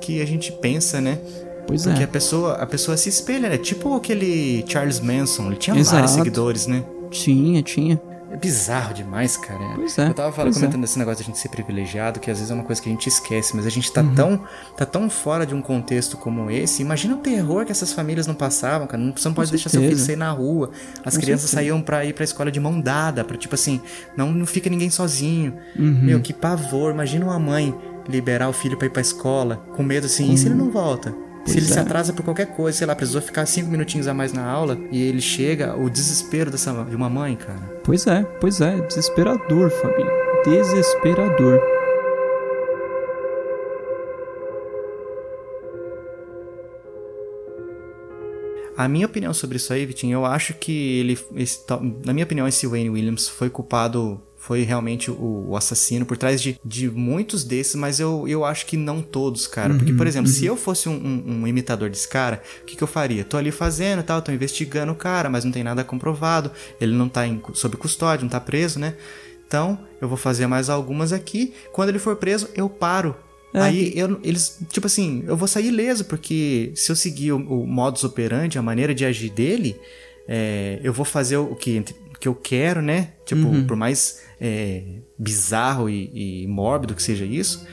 que 0.00 0.20
a 0.20 0.26
gente 0.26 0.52
pensa, 0.52 1.00
né? 1.00 1.18
Pois 1.66 1.84
Porque 1.84 2.02
é. 2.02 2.04
a 2.04 2.08
pessoa, 2.08 2.52
a 2.54 2.66
pessoa 2.66 2.96
se 2.96 3.08
espelha, 3.08 3.48
né? 3.48 3.56
Tipo 3.56 3.94
aquele 3.94 4.64
Charles 4.68 5.00
Manson, 5.00 5.46
ele 5.46 5.56
tinha 5.56 5.76
Exato. 5.76 5.96
vários 5.96 6.10
seguidores, 6.12 6.66
né? 6.66 6.84
Tinha, 7.10 7.62
tinha. 7.62 8.00
É 8.34 8.36
bizarro 8.36 8.92
demais, 8.92 9.36
cara. 9.36 9.60
Pois 9.76 9.96
é, 9.96 10.08
Eu 10.08 10.14
tava 10.14 10.32
falando, 10.32 10.52
é. 10.52 10.54
comentando 10.58 10.80
desse 10.80 10.98
negócio 10.98 11.18
de 11.18 11.22
a 11.22 11.26
gente 11.26 11.38
ser 11.38 11.48
privilegiado, 11.50 12.18
que 12.18 12.28
às 12.30 12.38
vezes 12.38 12.50
é 12.50 12.54
uma 12.54 12.64
coisa 12.64 12.82
que 12.82 12.88
a 12.88 12.92
gente 12.92 13.08
esquece, 13.08 13.54
mas 13.54 13.64
a 13.64 13.70
gente 13.70 13.92
tá, 13.92 14.00
Uhum. 14.02 14.14
tão, 14.14 14.40
tá 14.76 14.84
tão 14.84 15.08
fora 15.08 15.46
de 15.46 15.54
um 15.54 15.62
contexto 15.62 16.16
como 16.16 16.50
esse. 16.50 16.82
Imagina 16.82 17.14
o 17.14 17.18
terror 17.18 17.64
que 17.64 17.70
essas 17.70 17.92
famílias 17.92 18.26
não 18.26 18.34
passavam, 18.34 18.88
cara. 18.88 19.00
Não- 19.00 19.16
Você 19.16 19.28
não 19.28 19.34
pode 19.34 19.50
deixar 19.50 19.68
seu 19.68 19.80
filho 19.80 19.96
sair 19.96 20.16
na 20.16 20.32
rua. 20.32 20.70
As 21.04 21.14
Com 21.14 21.22
crianças 21.22 21.48
certeza. 21.50 21.68
saíam 21.70 21.80
pra 21.80 22.04
ir 22.04 22.12
pra 22.12 22.24
escola 22.24 22.50
de 22.50 22.58
mão 22.58 22.80
dada, 22.80 23.22
pra 23.22 23.36
tipo 23.36 23.54
assim, 23.54 23.80
não, 24.16 24.32
não 24.32 24.46
fica 24.46 24.68
ninguém 24.68 24.90
sozinho. 24.90 25.54
Uhum. 25.78 26.00
Meu, 26.02 26.20
que 26.20 26.32
pavor. 26.32 26.92
Imagina 26.92 27.24
uma 27.24 27.38
mãe 27.38 27.72
liberar 28.08 28.48
o 28.48 28.52
filho 28.52 28.76
pra 28.76 28.86
ir 28.86 28.90
pra 28.90 29.00
escola, 29.00 29.64
com 29.76 29.82
medo 29.82 30.06
assim, 30.06 30.32
e 30.32 30.36
se 30.36 30.46
ele 30.46 30.54
não 30.56 30.70
volta? 30.70 31.14
Se 31.46 31.58
ele 31.58 31.66
se 31.66 31.78
é. 31.78 31.82
atrasa 31.82 32.12
por 32.12 32.24
qualquer 32.24 32.46
coisa, 32.46 32.78
sei 32.78 32.86
lá, 32.86 32.94
precisou 32.94 33.20
ficar 33.20 33.44
cinco 33.46 33.70
minutinhos 33.70 34.08
a 34.08 34.14
mais 34.14 34.32
na 34.32 34.44
aula 34.44 34.78
e 34.90 35.02
ele 35.02 35.20
chega, 35.20 35.76
o 35.76 35.90
desespero 35.90 36.50
dessa, 36.50 36.72
de 36.84 36.96
uma 36.96 37.10
mãe, 37.10 37.36
cara. 37.36 37.80
Pois 37.84 38.06
é, 38.06 38.22
pois 38.40 38.60
é. 38.60 38.80
Desesperador, 38.80 39.70
Fabinho. 39.70 40.10
Desesperador. 40.44 41.60
A 48.76 48.88
minha 48.88 49.06
opinião 49.06 49.32
sobre 49.32 49.56
isso 49.56 49.72
aí, 49.72 49.86
Vitinho, 49.86 50.14
eu 50.14 50.24
acho 50.24 50.54
que 50.54 50.98
ele. 50.98 51.18
esse 51.36 51.60
na 52.04 52.12
minha 52.12 52.24
opinião, 52.24 52.48
esse 52.48 52.66
Wayne 52.66 52.90
Williams 52.90 53.28
foi 53.28 53.48
culpado. 53.48 54.20
Foi 54.46 54.62
realmente 54.62 55.10
o, 55.10 55.46
o 55.48 55.56
assassino 55.56 56.04
por 56.04 56.18
trás 56.18 56.42
de, 56.42 56.60
de 56.62 56.90
muitos 56.90 57.44
desses, 57.44 57.74
mas 57.76 57.98
eu, 57.98 58.28
eu 58.28 58.44
acho 58.44 58.66
que 58.66 58.76
não 58.76 59.00
todos, 59.00 59.46
cara. 59.46 59.72
Porque, 59.72 59.92
por 59.94 60.06
exemplo, 60.06 60.28
se 60.30 60.44
eu 60.44 60.54
fosse 60.54 60.86
um, 60.86 60.92
um- 60.92 61.24
um 61.42 61.46
imitador 61.46 61.88
desse 61.88 62.06
cara, 62.06 62.42
o 62.60 62.64
que, 62.66 62.76
que 62.76 62.82
eu 62.82 62.86
faria? 62.86 63.24
Tô 63.24 63.38
ali 63.38 63.50
fazendo 63.50 64.02
tal, 64.02 64.20
tô 64.20 64.30
investigando 64.30 64.92
o 64.92 64.94
cara, 64.94 65.30
mas 65.30 65.46
não 65.46 65.50
tem 65.52 65.64
nada 65.64 65.82
comprovado. 65.82 66.50
Ele 66.78 66.92
não 66.94 67.08
tá 67.08 67.26
em, 67.26 67.40
sob 67.54 67.78
custódia, 67.78 68.22
não 68.22 68.28
tá 68.28 68.38
preso, 68.38 68.78
né? 68.78 68.96
Então, 69.46 69.78
eu 69.98 70.08
vou 70.08 70.18
fazer 70.18 70.46
mais 70.46 70.68
algumas 70.68 71.10
aqui. 71.10 71.54
Quando 71.72 71.88
ele 71.88 71.98
for 71.98 72.14
preso, 72.16 72.48
eu 72.54 72.68
paro. 72.68 73.16
É. 73.54 73.60
Aí 73.60 73.92
eu, 73.96 74.20
eles, 74.22 74.58
tipo 74.68 74.86
assim, 74.86 75.24
eu 75.26 75.38
vou 75.38 75.48
sair 75.48 75.68
ileso, 75.68 76.04
porque 76.04 76.70
se 76.74 76.92
eu 76.92 76.96
seguir 76.96 77.32
o, 77.32 77.36
o 77.36 77.66
modus 77.66 78.04
operandi, 78.04 78.58
a 78.58 78.62
maneira 78.62 78.94
de 78.94 79.06
agir 79.06 79.30
dele, 79.30 79.80
é, 80.28 80.80
eu 80.82 80.92
vou 80.92 81.04
fazer 81.04 81.36
o 81.36 81.54
que, 81.54 81.78
o 81.78 82.03
que 82.24 82.28
eu 82.28 82.34
quero, 82.34 82.80
né? 82.80 83.10
Tipo, 83.26 83.42
por 83.66 83.76
mais 83.76 84.22
é, 84.40 84.82
bizarro 85.18 85.90
e, 85.90 86.42
e 86.42 86.46
mórbido 86.46 86.94
que 86.94 87.02
seja 87.02 87.22
isso. 87.22 87.66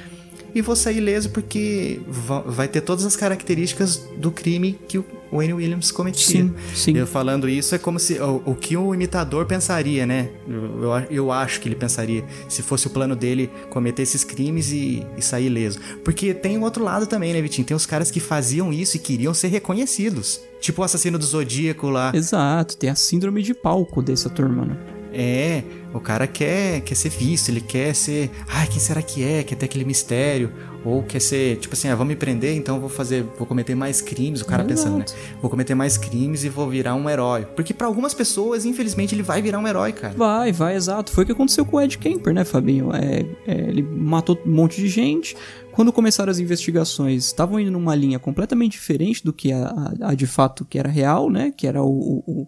E 0.53 0.61
vou 0.61 0.75
sair 0.75 0.97
ileso 0.97 1.29
porque 1.29 2.01
va- 2.07 2.41
vai 2.41 2.67
ter 2.67 2.81
todas 2.81 3.05
as 3.05 3.15
características 3.15 3.97
do 4.17 4.31
crime 4.31 4.77
que 4.87 4.97
o 4.97 5.05
Wayne 5.31 5.53
Williams 5.53 5.91
cometia. 5.91 6.41
Sim, 6.43 6.53
sim. 6.75 6.97
Eu 6.97 7.07
falando 7.07 7.47
isso 7.47 7.73
é 7.73 7.77
como 7.77 7.97
se. 7.97 8.19
O, 8.19 8.41
o 8.47 8.55
que 8.55 8.75
o 8.75 8.93
imitador 8.93 9.45
pensaria, 9.45 10.05
né? 10.05 10.29
Eu, 10.47 10.91
eu 11.09 11.31
acho 11.31 11.61
que 11.61 11.69
ele 11.69 11.75
pensaria 11.75 12.25
se 12.49 12.61
fosse 12.61 12.87
o 12.87 12.89
plano 12.89 13.15
dele 13.15 13.49
cometer 13.69 14.01
esses 14.01 14.25
crimes 14.25 14.71
e, 14.71 15.05
e 15.17 15.21
sair 15.21 15.45
ileso. 15.45 15.79
Porque 16.03 16.33
tem 16.33 16.57
o 16.57 16.61
outro 16.63 16.83
lado 16.83 17.07
também, 17.07 17.31
né, 17.31 17.41
Vitinho? 17.41 17.65
Tem 17.65 17.75
os 17.77 17.85
caras 17.85 18.11
que 18.11 18.19
faziam 18.19 18.73
isso 18.73 18.97
e 18.97 18.99
queriam 18.99 19.33
ser 19.33 19.47
reconhecidos. 19.47 20.41
Tipo 20.59 20.81
o 20.81 20.83
assassino 20.85 21.17
do 21.17 21.25
Zodíaco 21.25 21.89
lá. 21.89 22.11
Exato, 22.13 22.75
tem 22.75 22.89
a 22.89 22.95
síndrome 22.95 23.41
de 23.41 23.53
palco 23.53 24.01
dessa 24.01 24.29
turma, 24.29 24.65
né? 24.65 24.77
É, 25.13 25.63
o 25.93 26.00
cara 26.00 26.26
quer, 26.26 26.82
quer 26.82 26.95
ser 26.95 27.10
visto, 27.10 27.50
ele 27.50 27.60
quer 27.62 27.93
ser. 27.93 28.32
Ai, 28.47 28.65
quem 28.67 28.80
será 28.80 29.02
que 29.02 29.24
é? 29.24 29.43
Quer 29.43 29.56
ter 29.56 29.65
aquele 29.65 29.84
mistério. 29.86 30.52
Ou 30.84 31.04
quer 31.04 31.19
ser, 31.19 31.58
tipo 31.58 31.76
assim, 31.76 31.89
ah, 31.89 31.95
vão 31.95 32.06
me 32.06 32.15
prender, 32.15 32.56
então 32.56 32.76
eu 32.76 32.82
vou 32.82 32.89
fazer. 32.89 33.24
Vou 33.38 33.45
cometer 33.45 33.76
mais 33.76 34.02
crimes. 34.02 34.41
O 34.41 34.45
cara 34.45 34.63
pensando, 34.63 34.97
né? 34.97 35.06
Vou 35.39 35.50
cometer 35.50 35.76
mais 35.76 35.95
crimes 35.95 36.43
e 36.43 36.50
vou 36.50 36.67
virar 36.67 36.95
um 36.95 37.08
herói. 37.08 37.45
Porque 37.56 37.71
pra 37.74 37.86
algumas 37.86 38.13
pessoas, 38.15 38.65
infelizmente, 38.65 39.13
ele 39.13 39.21
vai 39.21 39.41
virar 39.43 39.60
um 39.60 39.67
herói, 39.67 39.91
cara. 39.91 40.15
Vai, 40.17 40.52
vai, 40.52 40.76
exato. 40.76 41.12
Foi 41.12 41.24
o 41.24 41.26
que 41.28 41.34
aconteceu 41.34 41.65
com 41.65 41.78
o 41.78 41.82
Ed 41.82 41.97
Kemper, 42.00 42.34
né, 42.34 42.43
Fabinho? 42.43 42.89
É, 42.95 43.26
é, 43.45 43.58
ele 43.69 43.84
matou 43.84 44.39
um 44.45 44.50
monte 44.52 44.78
de 44.82 44.88
gente. 44.88 45.36
Quando 45.71 45.93
começaram 45.93 46.32
as 46.32 46.39
investigações, 46.39 47.26
estavam 47.26 47.60
indo 47.60 47.69
numa 47.71 47.93
linha 47.93 48.17
completamente 48.17 48.71
diferente 48.71 49.24
do 49.24 49.32
que 49.32 49.52
a, 49.54 49.67
a- 49.67 50.10
a 50.10 50.13
de 50.15 50.26
fato 50.26 50.65
que 50.65 50.80
era 50.80 50.89
real, 50.89 51.30
né? 51.30 51.54
Que 51.56 51.67
era 51.67 51.82
o, 51.84 51.88
o, 51.88 52.24
o- 52.41 52.47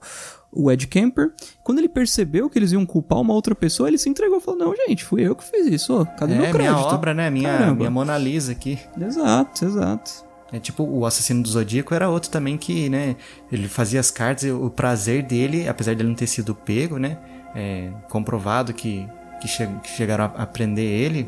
o 0.55 0.71
Ed 0.71 0.87
Kemper. 0.87 1.31
Quando 1.63 1.79
ele 1.79 1.89
percebeu 1.89 2.49
que 2.49 2.57
eles 2.59 2.71
iam 2.71 2.85
culpar 2.85 3.19
uma 3.19 3.33
outra 3.33 3.53
pessoa, 3.55 3.87
ele 3.89 3.97
se 3.97 4.09
entregou 4.09 4.37
e 4.37 4.41
falou: 4.41 4.59
Não, 4.59 4.75
gente, 4.75 5.03
fui 5.03 5.21
eu 5.21 5.35
que 5.35 5.43
fiz 5.43 5.67
isso. 5.67 6.01
Ô, 6.01 6.05
cadê 6.05 6.35
meu 6.35 6.45
é, 6.45 6.51
crédito? 6.51 6.75
minha 6.75 6.87
obra, 6.87 7.13
né? 7.13 7.29
Minha, 7.29 7.49
Caramba. 7.57 7.75
minha 7.75 7.91
Mona 7.91 8.17
Lisa 8.17 8.51
aqui. 8.51 8.79
Exato, 8.99 9.65
exato. 9.65 10.11
É 10.51 10.59
tipo, 10.59 10.83
o 10.83 11.05
assassino 11.05 11.41
do 11.41 11.49
Zodíaco 11.49 11.95
era 11.95 12.09
outro 12.09 12.29
também 12.29 12.57
que, 12.57 12.87
né? 12.87 13.15
Ele 13.51 13.67
fazia 13.67 13.99
as 13.99 14.11
cartas 14.11 14.43
e 14.43 14.51
o 14.51 14.69
prazer 14.69 15.23
dele, 15.23 15.67
apesar 15.67 15.95
dele 15.95 16.09
não 16.09 16.15
ter 16.15 16.27
sido 16.27 16.53
pego, 16.53 16.97
né? 16.97 17.17
É, 17.55 17.89
comprovado 18.09 18.71
que, 18.73 19.07
que, 19.41 19.47
che- 19.47 19.67
que 19.81 19.89
chegaram 19.89 20.25
a, 20.25 20.43
a 20.43 20.45
prender 20.45 20.85
ele. 20.85 21.27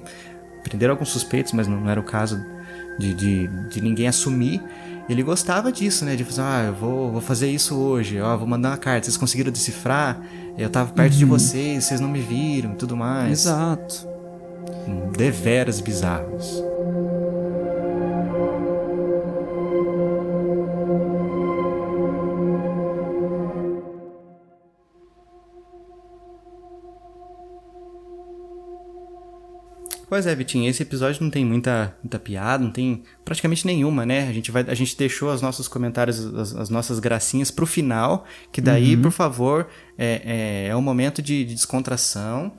Prenderam 0.63 0.93
alguns 0.93 1.09
suspeitos, 1.09 1.53
mas 1.53 1.67
não, 1.67 1.79
não 1.81 1.89
era 1.89 1.99
o 1.99 2.03
caso 2.03 2.39
de, 2.99 3.13
de, 3.15 3.47
de 3.69 3.81
ninguém 3.81 4.07
assumir. 4.07 4.61
Ele 5.07 5.21
gostava 5.21 5.71
disso, 5.71 6.03
né? 6.03 6.15
De 6.15 6.23
fazer, 6.23 6.41
ah, 6.41 6.63
eu 6.67 6.73
vou, 6.73 7.11
vou 7.11 7.21
fazer 7.21 7.49
isso 7.49 7.75
hoje, 7.75 8.19
ó, 8.19 8.35
vou 8.35 8.47
mandar 8.47 8.69
uma 8.69 8.77
carta. 8.77 9.05
Vocês 9.05 9.17
conseguiram 9.17 9.51
decifrar? 9.51 10.19
Eu 10.57 10.69
tava 10.69 10.91
perto 10.91 11.13
de 11.13 11.25
vocês, 11.25 11.83
vocês 11.83 11.99
não 11.99 12.09
me 12.09 12.21
viram 12.21 12.73
e 12.73 12.75
tudo 12.75 12.95
mais. 12.95 13.31
Exato. 13.41 14.07
Deveras 15.15 15.79
bizarros. 15.79 16.63
Pois 30.15 30.25
é, 30.25 30.33
Vitinho, 30.33 30.69
esse 30.69 30.81
episódio 30.81 31.21
não 31.21 31.29
tem 31.29 31.43
muita, 31.43 31.93
muita 32.01 32.17
piada, 32.17 32.63
não 32.63 32.71
tem 32.71 33.03
praticamente 33.25 33.67
nenhuma, 33.67 34.05
né? 34.05 34.29
A 34.29 34.31
gente, 34.31 34.49
vai, 34.49 34.63
a 34.65 34.73
gente 34.73 34.95
deixou 34.97 35.29
os 35.29 35.41
nossos 35.41 35.67
comentários, 35.67 36.33
as, 36.33 36.55
as 36.55 36.69
nossas 36.69 36.99
gracinhas 36.99 37.51
pro 37.51 37.65
final, 37.65 38.23
que 38.49 38.61
daí, 38.61 38.95
por 38.95 39.11
favor, 39.11 39.67
é, 39.97 40.21
é, 40.23 40.67
é 40.69 40.75
um 40.77 40.81
momento 40.81 41.21
de, 41.21 41.43
de 41.43 41.53
descontração. 41.53 42.53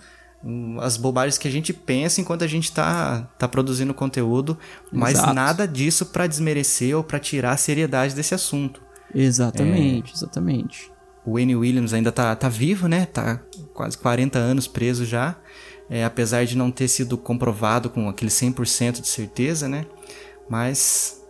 as 0.82 0.98
bobagens 0.98 1.38
que 1.38 1.48
a 1.48 1.50
gente 1.50 1.72
pensa 1.72 2.20
enquanto 2.20 2.44
a 2.44 2.46
gente 2.46 2.70
tá, 2.70 3.22
tá 3.38 3.48
produzindo 3.48 3.94
conteúdo, 3.94 4.58
mas 4.92 5.14
Exato. 5.14 5.32
nada 5.32 5.66
disso 5.66 6.04
pra 6.04 6.26
desmerecer 6.26 6.94
ou 6.94 7.02
pra 7.02 7.18
tirar 7.18 7.52
a 7.52 7.56
seriedade 7.56 8.14
desse 8.14 8.34
assunto. 8.34 8.82
Exatamente, 9.14 10.12
exatamente. 10.12 10.92
O 11.26 11.34
Wayne 11.34 11.56
Williams 11.56 11.92
ainda 11.92 12.12
tá, 12.12 12.34
tá 12.36 12.48
vivo, 12.48 12.86
né? 12.86 13.06
Tá 13.06 13.40
quase 13.74 13.98
40 13.98 14.38
anos 14.38 14.68
preso 14.68 15.04
já. 15.04 15.36
É, 15.90 16.04
apesar 16.04 16.44
de 16.46 16.56
não 16.56 16.70
ter 16.70 16.88
sido 16.88 17.18
comprovado 17.18 17.90
com 17.90 18.08
aquele 18.08 18.30
100% 18.30 19.00
de 19.00 19.08
certeza, 19.08 19.68
né? 19.68 19.86
Mas 20.48 21.22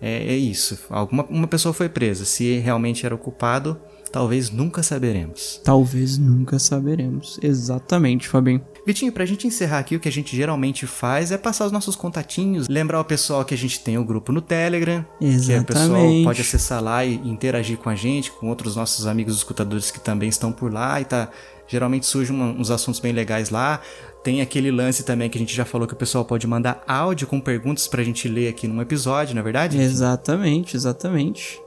é, 0.00 0.32
é 0.32 0.36
isso. 0.36 0.78
Alguma 0.90 1.24
uma 1.24 1.46
pessoa 1.46 1.72
foi 1.72 1.88
presa. 1.88 2.24
Se 2.24 2.58
realmente 2.58 3.06
era 3.06 3.14
o 3.14 3.18
culpado, 3.18 3.78
talvez 4.12 4.50
nunca 4.50 4.82
saberemos. 4.82 5.60
Talvez 5.64 6.18
nunca 6.18 6.58
saberemos. 6.58 7.38
Exatamente, 7.42 8.28
Fabinho. 8.28 8.60
Vitinho, 8.86 9.12
pra 9.12 9.24
gente 9.24 9.46
encerrar 9.46 9.78
aqui, 9.78 9.96
o 9.96 10.00
que 10.00 10.08
a 10.08 10.12
gente 10.12 10.36
geralmente 10.36 10.86
faz 10.86 11.32
é 11.32 11.38
passar 11.38 11.66
os 11.66 11.72
nossos 11.72 11.96
contatinhos, 11.96 12.68
lembrar 12.68 13.00
o 13.00 13.04
pessoal 13.04 13.44
que 13.44 13.54
a 13.54 13.58
gente 13.58 13.80
tem 13.80 13.96
o 13.96 14.04
grupo 14.04 14.32
no 14.32 14.40
Telegram, 14.40 15.04
que 15.18 15.26
o 15.26 15.64
pessoal 15.64 15.86
Exatamente. 15.88 16.24
pode 16.24 16.40
acessar 16.40 16.82
lá 16.82 17.04
e 17.04 17.14
interagir 17.14 17.78
com 17.78 17.88
a 17.88 17.94
gente, 17.94 18.30
com 18.32 18.48
outros 18.48 18.76
nossos 18.76 19.06
amigos 19.06 19.36
escutadores 19.36 19.90
que 19.90 20.00
também 20.00 20.28
estão 20.28 20.52
por 20.52 20.72
lá 20.72 21.00
e 21.00 21.04
tá. 21.04 21.30
Geralmente 21.68 22.04
surgem 22.04 22.36
uns 22.36 22.70
assuntos 22.70 23.00
bem 23.00 23.12
legais 23.12 23.48
lá. 23.48 23.80
Tem 24.22 24.42
aquele 24.42 24.70
lance 24.70 25.04
também 25.04 25.30
que 25.30 25.38
a 25.38 25.40
gente 25.40 25.54
já 25.54 25.64
falou 25.64 25.86
que 25.86 25.94
o 25.94 25.96
pessoal 25.96 26.24
pode 26.24 26.46
mandar 26.46 26.82
áudio 26.86 27.26
com 27.26 27.40
perguntas 27.40 27.88
pra 27.88 28.02
gente 28.02 28.28
ler 28.28 28.48
aqui 28.48 28.68
num 28.68 28.82
episódio, 28.82 29.34
não 29.34 29.40
é 29.40 29.44
verdade? 29.44 29.80
Exatamente, 29.80 30.76
exatamente. 30.76 31.61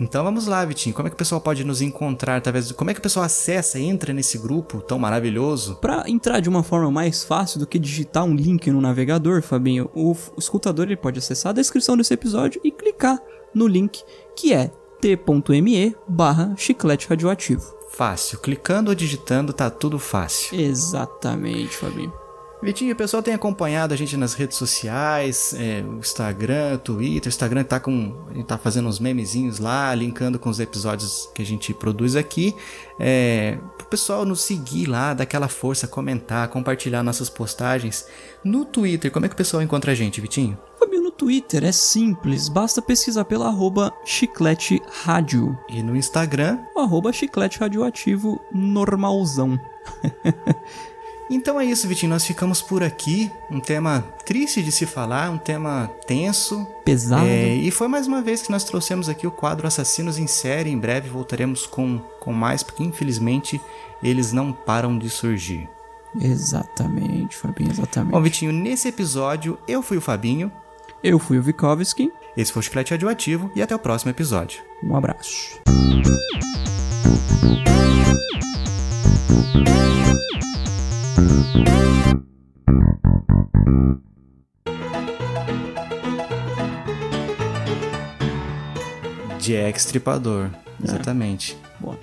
Então 0.00 0.22
vamos 0.22 0.46
lá, 0.46 0.64
Vitinho. 0.64 0.94
Como 0.94 1.08
é 1.08 1.10
que 1.10 1.14
o 1.14 1.18
pessoal 1.18 1.40
pode 1.40 1.64
nos 1.64 1.80
encontrar? 1.80 2.40
Talvez, 2.40 2.70
como 2.72 2.90
é 2.90 2.94
que 2.94 3.00
o 3.00 3.02
pessoal 3.02 3.24
acessa, 3.24 3.78
entra 3.78 4.12
nesse 4.12 4.38
grupo 4.38 4.80
tão 4.80 4.98
maravilhoso? 4.98 5.76
Para 5.76 6.08
entrar 6.08 6.40
de 6.40 6.48
uma 6.48 6.62
forma 6.62 6.90
mais 6.90 7.24
fácil 7.24 7.58
do 7.58 7.66
que 7.66 7.78
digitar 7.78 8.24
um 8.24 8.34
link 8.34 8.70
no 8.70 8.80
navegador, 8.80 9.42
Fabinho, 9.42 9.90
o, 9.94 10.12
o 10.12 10.38
escutador 10.38 10.86
ele 10.86 10.96
pode 10.96 11.18
acessar 11.18 11.50
a 11.50 11.54
descrição 11.54 11.96
desse 11.96 12.14
episódio 12.14 12.60
e 12.62 12.70
clicar 12.70 13.18
no 13.54 13.66
link 13.66 14.02
que 14.36 14.52
é 14.52 14.70
t.me 15.00 15.96
barra 16.06 16.54
chiclete 16.56 17.08
radioativo. 17.08 17.78
Fácil. 17.90 18.38
Clicando 18.38 18.90
ou 18.90 18.94
digitando, 18.94 19.52
tá 19.52 19.70
tudo 19.70 19.98
fácil. 19.98 20.58
Exatamente, 20.58 21.76
Fabinho. 21.76 22.12
Vitinho, 22.60 22.92
o 22.92 22.96
pessoal 22.96 23.22
tem 23.22 23.34
acompanhado 23.34 23.94
a 23.94 23.96
gente 23.96 24.16
nas 24.16 24.34
redes 24.34 24.56
sociais, 24.56 25.54
é, 25.56 25.80
o 25.80 25.98
Instagram, 25.98 26.74
o 26.74 26.78
Twitter. 26.78 27.30
O 27.30 27.32
Instagram 27.32 27.62
tá 27.62 27.78
com. 27.78 28.26
A 28.28 28.34
gente 28.34 28.46
tá 28.46 28.58
fazendo 28.58 28.88
uns 28.88 28.98
memezinhos 28.98 29.60
lá, 29.60 29.94
linkando 29.94 30.40
com 30.40 30.50
os 30.50 30.58
episódios 30.58 31.30
que 31.32 31.40
a 31.40 31.46
gente 31.46 31.72
produz 31.72 32.16
aqui. 32.16 32.56
É, 32.98 33.58
pro 33.76 33.86
pessoal 33.86 34.24
nos 34.24 34.40
seguir 34.40 34.86
lá, 34.86 35.14
dar 35.14 35.22
aquela 35.22 35.46
força, 35.46 35.86
comentar, 35.86 36.48
compartilhar 36.48 37.04
nossas 37.04 37.30
postagens. 37.30 38.06
No 38.42 38.64
Twitter, 38.64 39.12
como 39.12 39.24
é 39.24 39.28
que 39.28 39.34
o 39.34 39.38
pessoal 39.38 39.62
encontra 39.62 39.92
a 39.92 39.94
gente, 39.94 40.20
Vitinho? 40.20 40.58
Fabinho, 40.80 41.04
no 41.04 41.10
Twitter 41.12 41.62
é 41.62 41.72
simples, 41.72 42.48
basta 42.48 42.82
pesquisar 42.82 43.24
pela 43.24 43.46
arroba 43.46 43.92
chiclete 44.04 44.82
rádio. 45.04 45.56
E 45.68 45.80
no 45.80 45.94
Instagram. 45.94 46.58
O 46.74 46.80
arroba 46.80 47.12
chiclete 47.12 47.60
radioativo 47.60 48.40
normalzão. 48.52 49.56
Então 51.30 51.60
é 51.60 51.64
isso, 51.64 51.86
Vitinho. 51.86 52.10
Nós 52.10 52.24
ficamos 52.24 52.62
por 52.62 52.82
aqui. 52.82 53.30
Um 53.50 53.60
tema 53.60 54.02
triste 54.24 54.62
de 54.62 54.72
se 54.72 54.86
falar, 54.86 55.30
um 55.30 55.38
tema 55.38 55.90
tenso. 56.06 56.66
Pesado. 56.84 57.26
É, 57.26 57.54
e 57.54 57.70
foi 57.70 57.88
mais 57.88 58.06
uma 58.06 58.22
vez 58.22 58.42
que 58.42 58.50
nós 58.50 58.64
trouxemos 58.64 59.08
aqui 59.08 59.26
o 59.26 59.30
quadro 59.30 59.66
Assassinos 59.66 60.18
em 60.18 60.26
Série. 60.26 60.70
Em 60.70 60.78
breve 60.78 61.08
voltaremos 61.08 61.66
com, 61.66 61.98
com 62.18 62.32
mais, 62.32 62.62
porque 62.62 62.82
infelizmente 62.82 63.60
eles 64.02 64.32
não 64.32 64.52
param 64.52 64.96
de 64.98 65.10
surgir. 65.10 65.68
Exatamente, 66.18 67.36
Fabinho, 67.36 67.70
exatamente. 67.70 68.12
Bom, 68.12 68.22
Vitinho, 68.22 68.52
nesse 68.52 68.88
episódio 68.88 69.58
eu 69.68 69.82
fui 69.82 69.98
o 69.98 70.00
Fabinho, 70.00 70.50
Eu 71.02 71.18
fui 71.18 71.38
o 71.38 71.42
Vikovski, 71.42 72.10
esse 72.36 72.52
foi 72.52 72.60
o 72.60 72.62
Chiclete 72.62 72.92
Radioativo 72.92 73.50
e 73.54 73.62
até 73.62 73.74
o 73.74 73.78
próximo 73.78 74.10
episódio. 74.10 74.62
um 74.82 74.96
abraço. 74.96 75.60
Jack 89.48 89.80
Stripador, 89.80 90.50
exatamente. 90.84 91.56
Boa. 91.80 91.98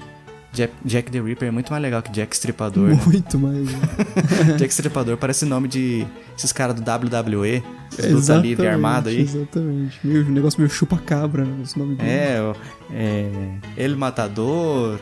Jack, 0.51 0.73
Jack 0.83 1.11
the 1.11 1.19
Ripper 1.19 1.49
é 1.49 1.51
muito 1.51 1.69
mais 1.69 1.83
legal 1.83 2.01
que 2.01 2.09
Jack 2.11 2.33
Stripador. 2.33 2.89
né? 2.89 2.99
Muito 3.05 3.37
mais. 3.37 3.67
Jack 4.57 4.73
Stripador 4.73 5.17
parece 5.17 5.45
nome 5.45 5.67
de 5.67 6.07
esses 6.35 6.51
caras 6.51 6.75
do 6.75 6.81
WWE, 6.81 7.61
esses 7.91 8.11
luta 8.11 8.35
livre 8.37 8.67
armado 8.67 9.09
aí. 9.09 9.21
Exatamente. 9.21 9.99
Meu, 10.03 10.23
um 10.23 10.31
negócio 10.31 10.59
meio 10.59 10.71
chupa-cabra, 10.71 11.45
né? 11.45 11.61
Esse 11.61 11.77
nome 11.77 11.95
dele. 11.95 12.09
É, 12.09 12.53
é. 12.91 13.57
Ele 13.77 13.95
Matador, 13.95 14.99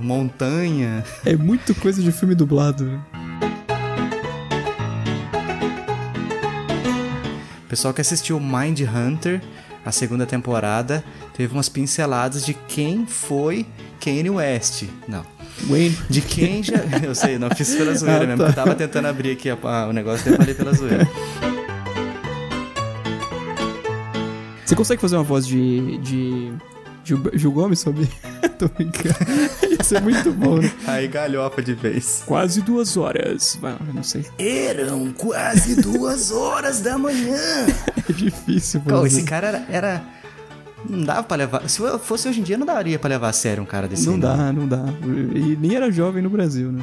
Montanha. 0.00 1.04
É 1.24 1.36
muito 1.36 1.74
coisa 1.76 2.02
de 2.02 2.10
filme 2.10 2.34
dublado, 2.34 2.84
né? 2.84 3.00
O 7.68 7.70
pessoal 7.70 7.92
que 7.92 8.00
assistiu 8.00 8.40
Mind 8.40 8.80
Hunter, 8.80 9.42
a 9.84 9.92
segunda 9.92 10.24
temporada, 10.24 11.04
teve 11.36 11.52
umas 11.52 11.68
pinceladas 11.68 12.42
de 12.46 12.54
quem 12.54 13.04
foi 13.06 13.66
Kanye 14.02 14.30
West. 14.30 14.84
Não. 15.06 15.22
Wayne. 15.68 15.94
De 16.08 16.22
quem 16.22 16.62
já. 16.62 16.76
Eu 17.04 17.14
sei, 17.14 17.38
não 17.38 17.50
fiz 17.50 17.74
pela 17.74 17.92
zoeira 17.94 18.24
Ah, 18.24 18.26
mesmo. 18.26 18.42
tá. 18.44 18.48
Eu 18.48 18.54
tava 18.54 18.74
tentando 18.74 19.06
abrir 19.06 19.32
aqui 19.32 19.50
a- 19.50 19.58
a- 19.62 19.86
o 19.86 19.92
negócio 19.92 20.32
e 20.32 20.36
falei 20.38 20.54
pela 20.54 20.72
zoeira. 20.72 21.06
Você 24.64 24.74
consegue 24.74 25.00
fazer 25.00 25.16
uma 25.16 25.24
voz 25.24 25.46
de. 25.46 25.98
de. 25.98 26.52
Gil, 27.04 27.20
Gil 27.34 27.52
Gomes, 27.52 27.80
sabe? 27.80 28.08
Tô 28.58 28.68
brincando. 28.68 29.14
Ia 29.70 29.84
ser 29.84 30.00
muito 30.02 30.32
bom, 30.32 30.58
né? 30.58 30.70
Aí 30.86 31.06
galhofa 31.08 31.62
de 31.62 31.74
vez. 31.74 32.22
Quase 32.26 32.60
duas 32.62 32.96
horas. 32.96 33.56
Vai, 33.60 33.72
eu 33.86 33.94
não 33.94 34.02
sei. 34.02 34.26
Eram 34.38 35.12
quase 35.12 35.80
duas 35.80 36.30
horas 36.32 36.80
da 36.80 36.98
manhã. 36.98 37.38
É 38.08 38.12
difícil 38.12 38.80
Pô, 38.80 38.90
fazer. 38.90 39.06
esse 39.06 39.22
cara 39.22 39.46
era, 39.46 39.64
era- 39.70 40.02
Não 40.88 41.04
dava 41.04 41.22
pra 41.22 41.36
levar. 41.36 41.68
Se 41.68 41.80
fosse 42.00 42.28
hoje 42.28 42.40
em 42.40 42.42
dia, 42.42 42.58
não 42.58 42.66
daria 42.66 42.98
pra 42.98 43.08
levar 43.08 43.28
a 43.28 43.32
sério 43.32 43.62
um 43.62 43.66
cara 43.66 43.86
desse. 43.86 44.06
Não 44.06 44.14
aí, 44.14 44.20
dá, 44.20 44.52
não 44.52 44.66
dá. 44.66 44.84
E 45.34 45.56
nem 45.60 45.76
era 45.76 45.90
jovem 45.90 46.22
no 46.22 46.30
Brasil, 46.30 46.72
né? 46.72 46.82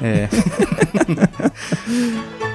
É. 0.00 0.28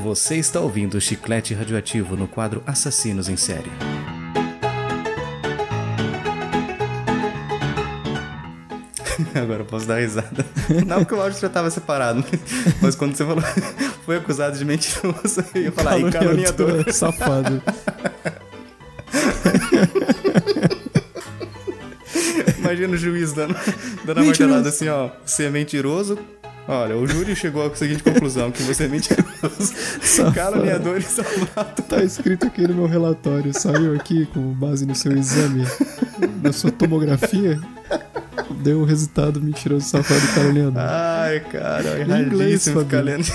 Você 0.00 0.36
está 0.36 0.60
ouvindo 0.60 0.94
o 0.96 1.00
Chiclete 1.00 1.54
Radioativo 1.54 2.16
no 2.16 2.28
quadro 2.28 2.62
Assassinos 2.64 3.28
em 3.28 3.36
Série. 3.36 3.70
Agora 9.34 9.62
eu 9.62 9.64
posso 9.64 9.86
dar 9.86 9.98
risada. 9.98 10.46
Não 10.86 10.98
porque 10.98 11.14
o 11.14 11.20
áudio 11.20 11.40
já 11.40 11.48
estava 11.48 11.68
separado, 11.68 12.24
mas 12.80 12.94
quando 12.94 13.16
você 13.16 13.24
falou 13.24 13.42
foi 14.06 14.18
acusado 14.18 14.56
de 14.56 14.64
mentiroso, 14.64 15.44
eu 15.52 15.62
ia 15.62 15.72
falar, 15.72 15.98
e 15.98 16.10
caluniador. 16.12 16.92
Safado. 16.92 17.60
Imagina 22.58 22.94
o 22.94 22.96
juiz 22.96 23.32
dando, 23.32 23.56
dando 24.04 24.20
a 24.20 24.24
martelada 24.24 24.68
assim, 24.68 24.88
ó. 24.88 25.10
Você 25.26 25.44
é 25.44 25.50
mentiroso. 25.50 26.16
Olha, 26.70 26.94
o 26.98 27.06
júri 27.06 27.34
chegou 27.34 27.66
à 27.66 27.74
seguinte 27.74 28.02
conclusão: 28.02 28.52
que 28.52 28.62
você 28.62 28.84
é 28.84 28.88
mentiroso, 28.88 29.72
caluniador 30.34 30.98
e 30.98 31.02
safado. 31.02 31.82
Tá 31.82 32.04
escrito 32.04 32.46
aqui 32.46 32.68
no 32.68 32.74
meu 32.74 32.86
relatório. 32.86 33.58
Saiu 33.58 33.94
aqui 33.94 34.26
com 34.26 34.52
base 34.52 34.84
no 34.84 34.94
seu 34.94 35.16
exame, 35.16 35.64
na 36.42 36.52
sua 36.52 36.70
tomografia. 36.70 37.58
Deu 38.62 38.80
o 38.80 38.84
resultado 38.84 39.40
mentiroso, 39.40 39.88
safado 39.88 40.20
e 40.22 40.34
caluniador. 40.34 40.82
Ai, 40.82 41.40
cara, 41.40 42.02
Em 42.02 42.26
inglês, 42.26 42.68
ficar 42.68 43.00
lendo. 43.00 43.26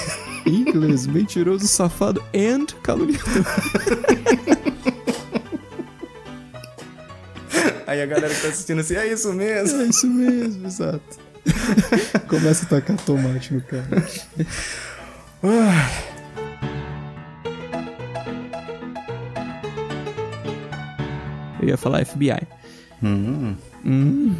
Inglês, 0.45 1.07
mentiroso, 1.07 1.67
safado 1.67 2.23
and 2.35 2.67
caluniador. 2.83 3.45
Aí 7.87 7.99
a 8.01 8.05
galera 8.05 8.33
que 8.33 8.41
tá 8.41 8.47
assistindo 8.49 8.81
assim, 8.81 8.95
é 8.95 9.11
isso 9.11 9.33
mesmo. 9.33 9.81
É 9.81 9.85
isso 9.85 10.07
mesmo, 10.07 10.67
exato. 10.67 11.22
Começa 12.27 12.65
a 12.65 12.69
tacar 12.69 12.97
tomate 12.97 13.53
no 13.53 13.61
cara. 13.61 13.85
Eu 21.61 21.69
ia 21.69 21.77
falar 21.77 22.05
FBI. 22.05 22.41
Hum. 23.01 23.55
Hum. 23.85 24.35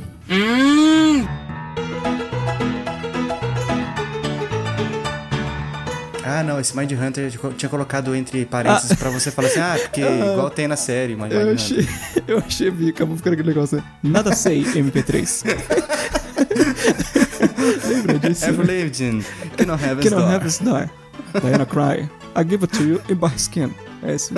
Ah, 6.26 6.42
não, 6.42 6.60
esse 6.60 6.76
Mind 6.76 6.92
Hunter 6.92 7.32
tinha 7.58 7.70
colocado 7.70 8.16
entre 8.16 8.46
parênteses 8.46 8.92
ah. 8.92 8.96
pra 8.96 9.10
você 9.10 9.30
falar 9.30 9.50
assim, 9.50 9.60
ah, 9.60 9.78
porque 9.80 10.02
igual 10.32 10.50
tem 10.50 10.68
na 10.68 10.76
série 10.76 11.16
Mind, 11.16 11.32
eu 11.32 11.48
Mind 11.48 11.56
achei, 11.60 11.80
Hunter. 11.80 12.24
Eu 12.28 12.38
achei, 12.40 12.72
vi, 12.72 12.90
acabou 12.90 13.16
ficando 13.16 13.34
aquele 13.34 13.50
negócio. 13.50 13.84
Nada 14.02 14.34
sei, 14.34 14.64
MP3. 14.64 15.44
Lembra 17.88 18.20
disso? 18.20 18.46
Have 18.46 18.64
lived 18.64 19.02
in 19.02 19.24
Cannot 19.58 19.84
Have 19.84 20.02
Cannot 20.02 20.22
Door. 20.22 20.30
Have 20.30 20.64
Door. 20.64 20.90
Diana 21.42 21.66
Cry. 21.66 22.10
I 22.36 22.44
give 22.44 22.64
it 22.64 22.74
to 22.78 22.84
you 22.84 23.02
in 23.10 23.16
by 23.16 23.36
skin. 23.36 23.74
É 24.02 24.08
mesmo. 24.08 24.38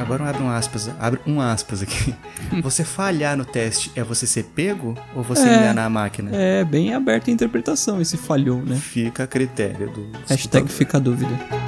Agora 0.00 0.30
abre 0.30 0.42
um 0.42 0.48
aspas, 0.48 0.88
abre 1.00 1.20
um 1.26 1.40
aspas 1.40 1.82
aqui. 1.82 2.14
Você 2.62 2.84
falhar 2.84 3.36
no 3.36 3.44
teste 3.44 3.90
é 3.96 4.04
você 4.04 4.26
ser 4.26 4.44
pego 4.44 4.94
ou 5.14 5.22
você 5.22 5.48
é, 5.48 5.56
enganar 5.56 5.84
a 5.84 5.90
máquina? 5.90 6.30
É 6.32 6.64
bem 6.64 6.94
aberta 6.94 7.30
a 7.30 7.34
interpretação 7.34 8.00
esse 8.00 8.16
falhou, 8.16 8.62
né? 8.62 8.76
Fica 8.76 9.24
a 9.24 9.26
critério 9.26 9.90
do. 9.90 10.08
Hashtag 10.28 10.68
fica 10.68 10.98
a 10.98 11.00
dúvida. 11.00 11.65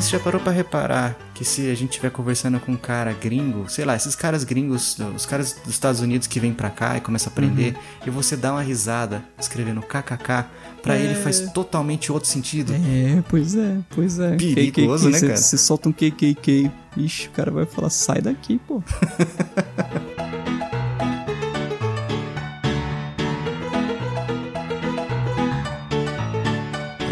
Você 0.00 0.10
já 0.10 0.20
parou 0.20 0.40
para 0.40 0.52
reparar 0.52 1.16
que 1.34 1.44
se 1.44 1.70
a 1.70 1.74
gente 1.74 1.90
estiver 1.90 2.10
conversando 2.10 2.60
com 2.60 2.72
um 2.72 2.76
cara 2.76 3.12
gringo, 3.12 3.68
sei 3.68 3.84
lá, 3.84 3.96
esses 3.96 4.14
caras 4.14 4.44
gringos, 4.44 4.98
os 5.14 5.24
caras 5.24 5.54
dos 5.64 5.72
Estados 5.72 6.00
Unidos 6.00 6.26
que 6.26 6.38
vêm 6.38 6.52
pra 6.52 6.70
cá 6.70 6.96
e 6.96 7.00
começam 7.00 7.30
a 7.30 7.32
aprender, 7.32 7.74
uhum. 7.74 8.06
e 8.06 8.10
você 8.10 8.36
dá 8.36 8.52
uma 8.52 8.62
risada 8.62 9.24
escrevendo 9.38 9.80
kkk, 9.80 10.44
pra 10.82 10.96
é... 10.96 11.02
ele 11.02 11.14
faz 11.14 11.40
totalmente 11.52 12.12
outro 12.12 12.28
sentido. 12.28 12.72
É, 12.74 13.22
pois 13.28 13.54
é, 13.54 13.78
pois 13.90 14.18
é. 14.18 14.36
Perigoso, 14.36 15.08
KKK, 15.08 15.12
né, 15.12 15.28
cara? 15.28 15.36
Você 15.36 15.58
solta 15.58 15.88
um 15.88 15.92
KKK, 15.92 16.70
ixi, 16.96 17.28
o 17.28 17.30
cara 17.30 17.50
vai 17.50 17.64
falar, 17.64 17.90
sai 17.90 18.20
daqui, 18.20 18.60
pô. 18.66 18.82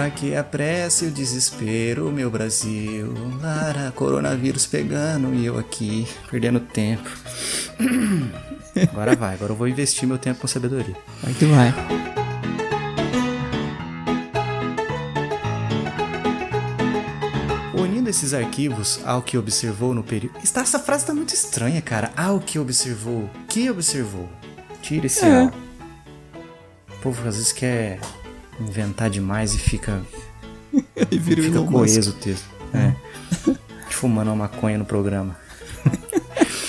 Pra 0.04 0.10
que 0.10 0.36
a 0.36 0.44
pressa 0.44 1.06
e 1.06 1.08
o 1.08 1.10
desespero, 1.10 2.12
meu 2.12 2.30
Brasil? 2.30 3.14
Lara, 3.40 3.90
coronavírus 3.92 4.66
pegando 4.66 5.34
e 5.34 5.46
eu 5.46 5.58
aqui, 5.58 6.06
perdendo 6.30 6.60
tempo. 6.60 7.08
Agora 8.92 9.16
vai, 9.16 9.34
agora 9.34 9.52
eu 9.52 9.56
vou 9.56 9.66
investir 9.66 10.06
meu 10.06 10.18
tempo 10.18 10.42
com 10.42 10.46
sabedoria. 10.46 10.94
Vai 11.22 11.32
que 11.32 11.46
vai. 11.46 11.72
Unindo 17.72 18.10
esses 18.10 18.34
arquivos 18.34 19.00
ao 19.06 19.22
que 19.22 19.38
observou 19.38 19.94
no 19.94 20.04
período. 20.04 20.38
Essa 20.42 20.78
frase 20.78 21.06
tá 21.06 21.14
muito 21.14 21.32
estranha, 21.32 21.80
cara. 21.80 22.12
Ao 22.14 22.38
que 22.40 22.58
observou. 22.58 23.30
Que 23.48 23.70
observou? 23.70 24.28
Tira 24.82 25.06
esse 25.06 25.24
é. 25.24 25.50
O 26.90 27.00
povo 27.00 27.26
às 27.26 27.36
vezes 27.36 27.52
quer 27.52 27.98
inventar 28.60 29.10
demais 29.10 29.54
e 29.54 29.58
fica. 29.58 30.02
e 31.10 31.18
vira 31.18 31.42
fica 31.42 31.60
coeso 31.62 32.10
o 32.10 32.14
texto. 32.14 32.46
É. 32.72 32.94
Fumando 33.90 34.28
uma 34.28 34.48
maconha 34.48 34.78
no 34.78 34.84
programa. 34.84 35.36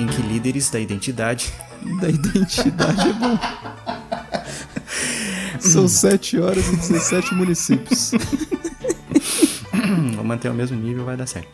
em 0.00 0.06
que 0.06 0.22
líderes 0.22 0.70
da 0.70 0.80
identidade. 0.80 1.52
Da 2.00 2.08
identidade 2.08 3.08
é 3.08 3.12
bom. 3.12 3.38
São 5.60 5.86
7 5.86 6.38
horas 6.40 6.66
e 6.68 6.76
17 6.76 7.34
municípios. 7.34 8.12
Vou 10.14 10.24
manter 10.24 10.50
o 10.50 10.54
mesmo 10.54 10.76
nível, 10.76 11.04
vai 11.04 11.16
dar 11.16 11.26
certo. 11.26 11.48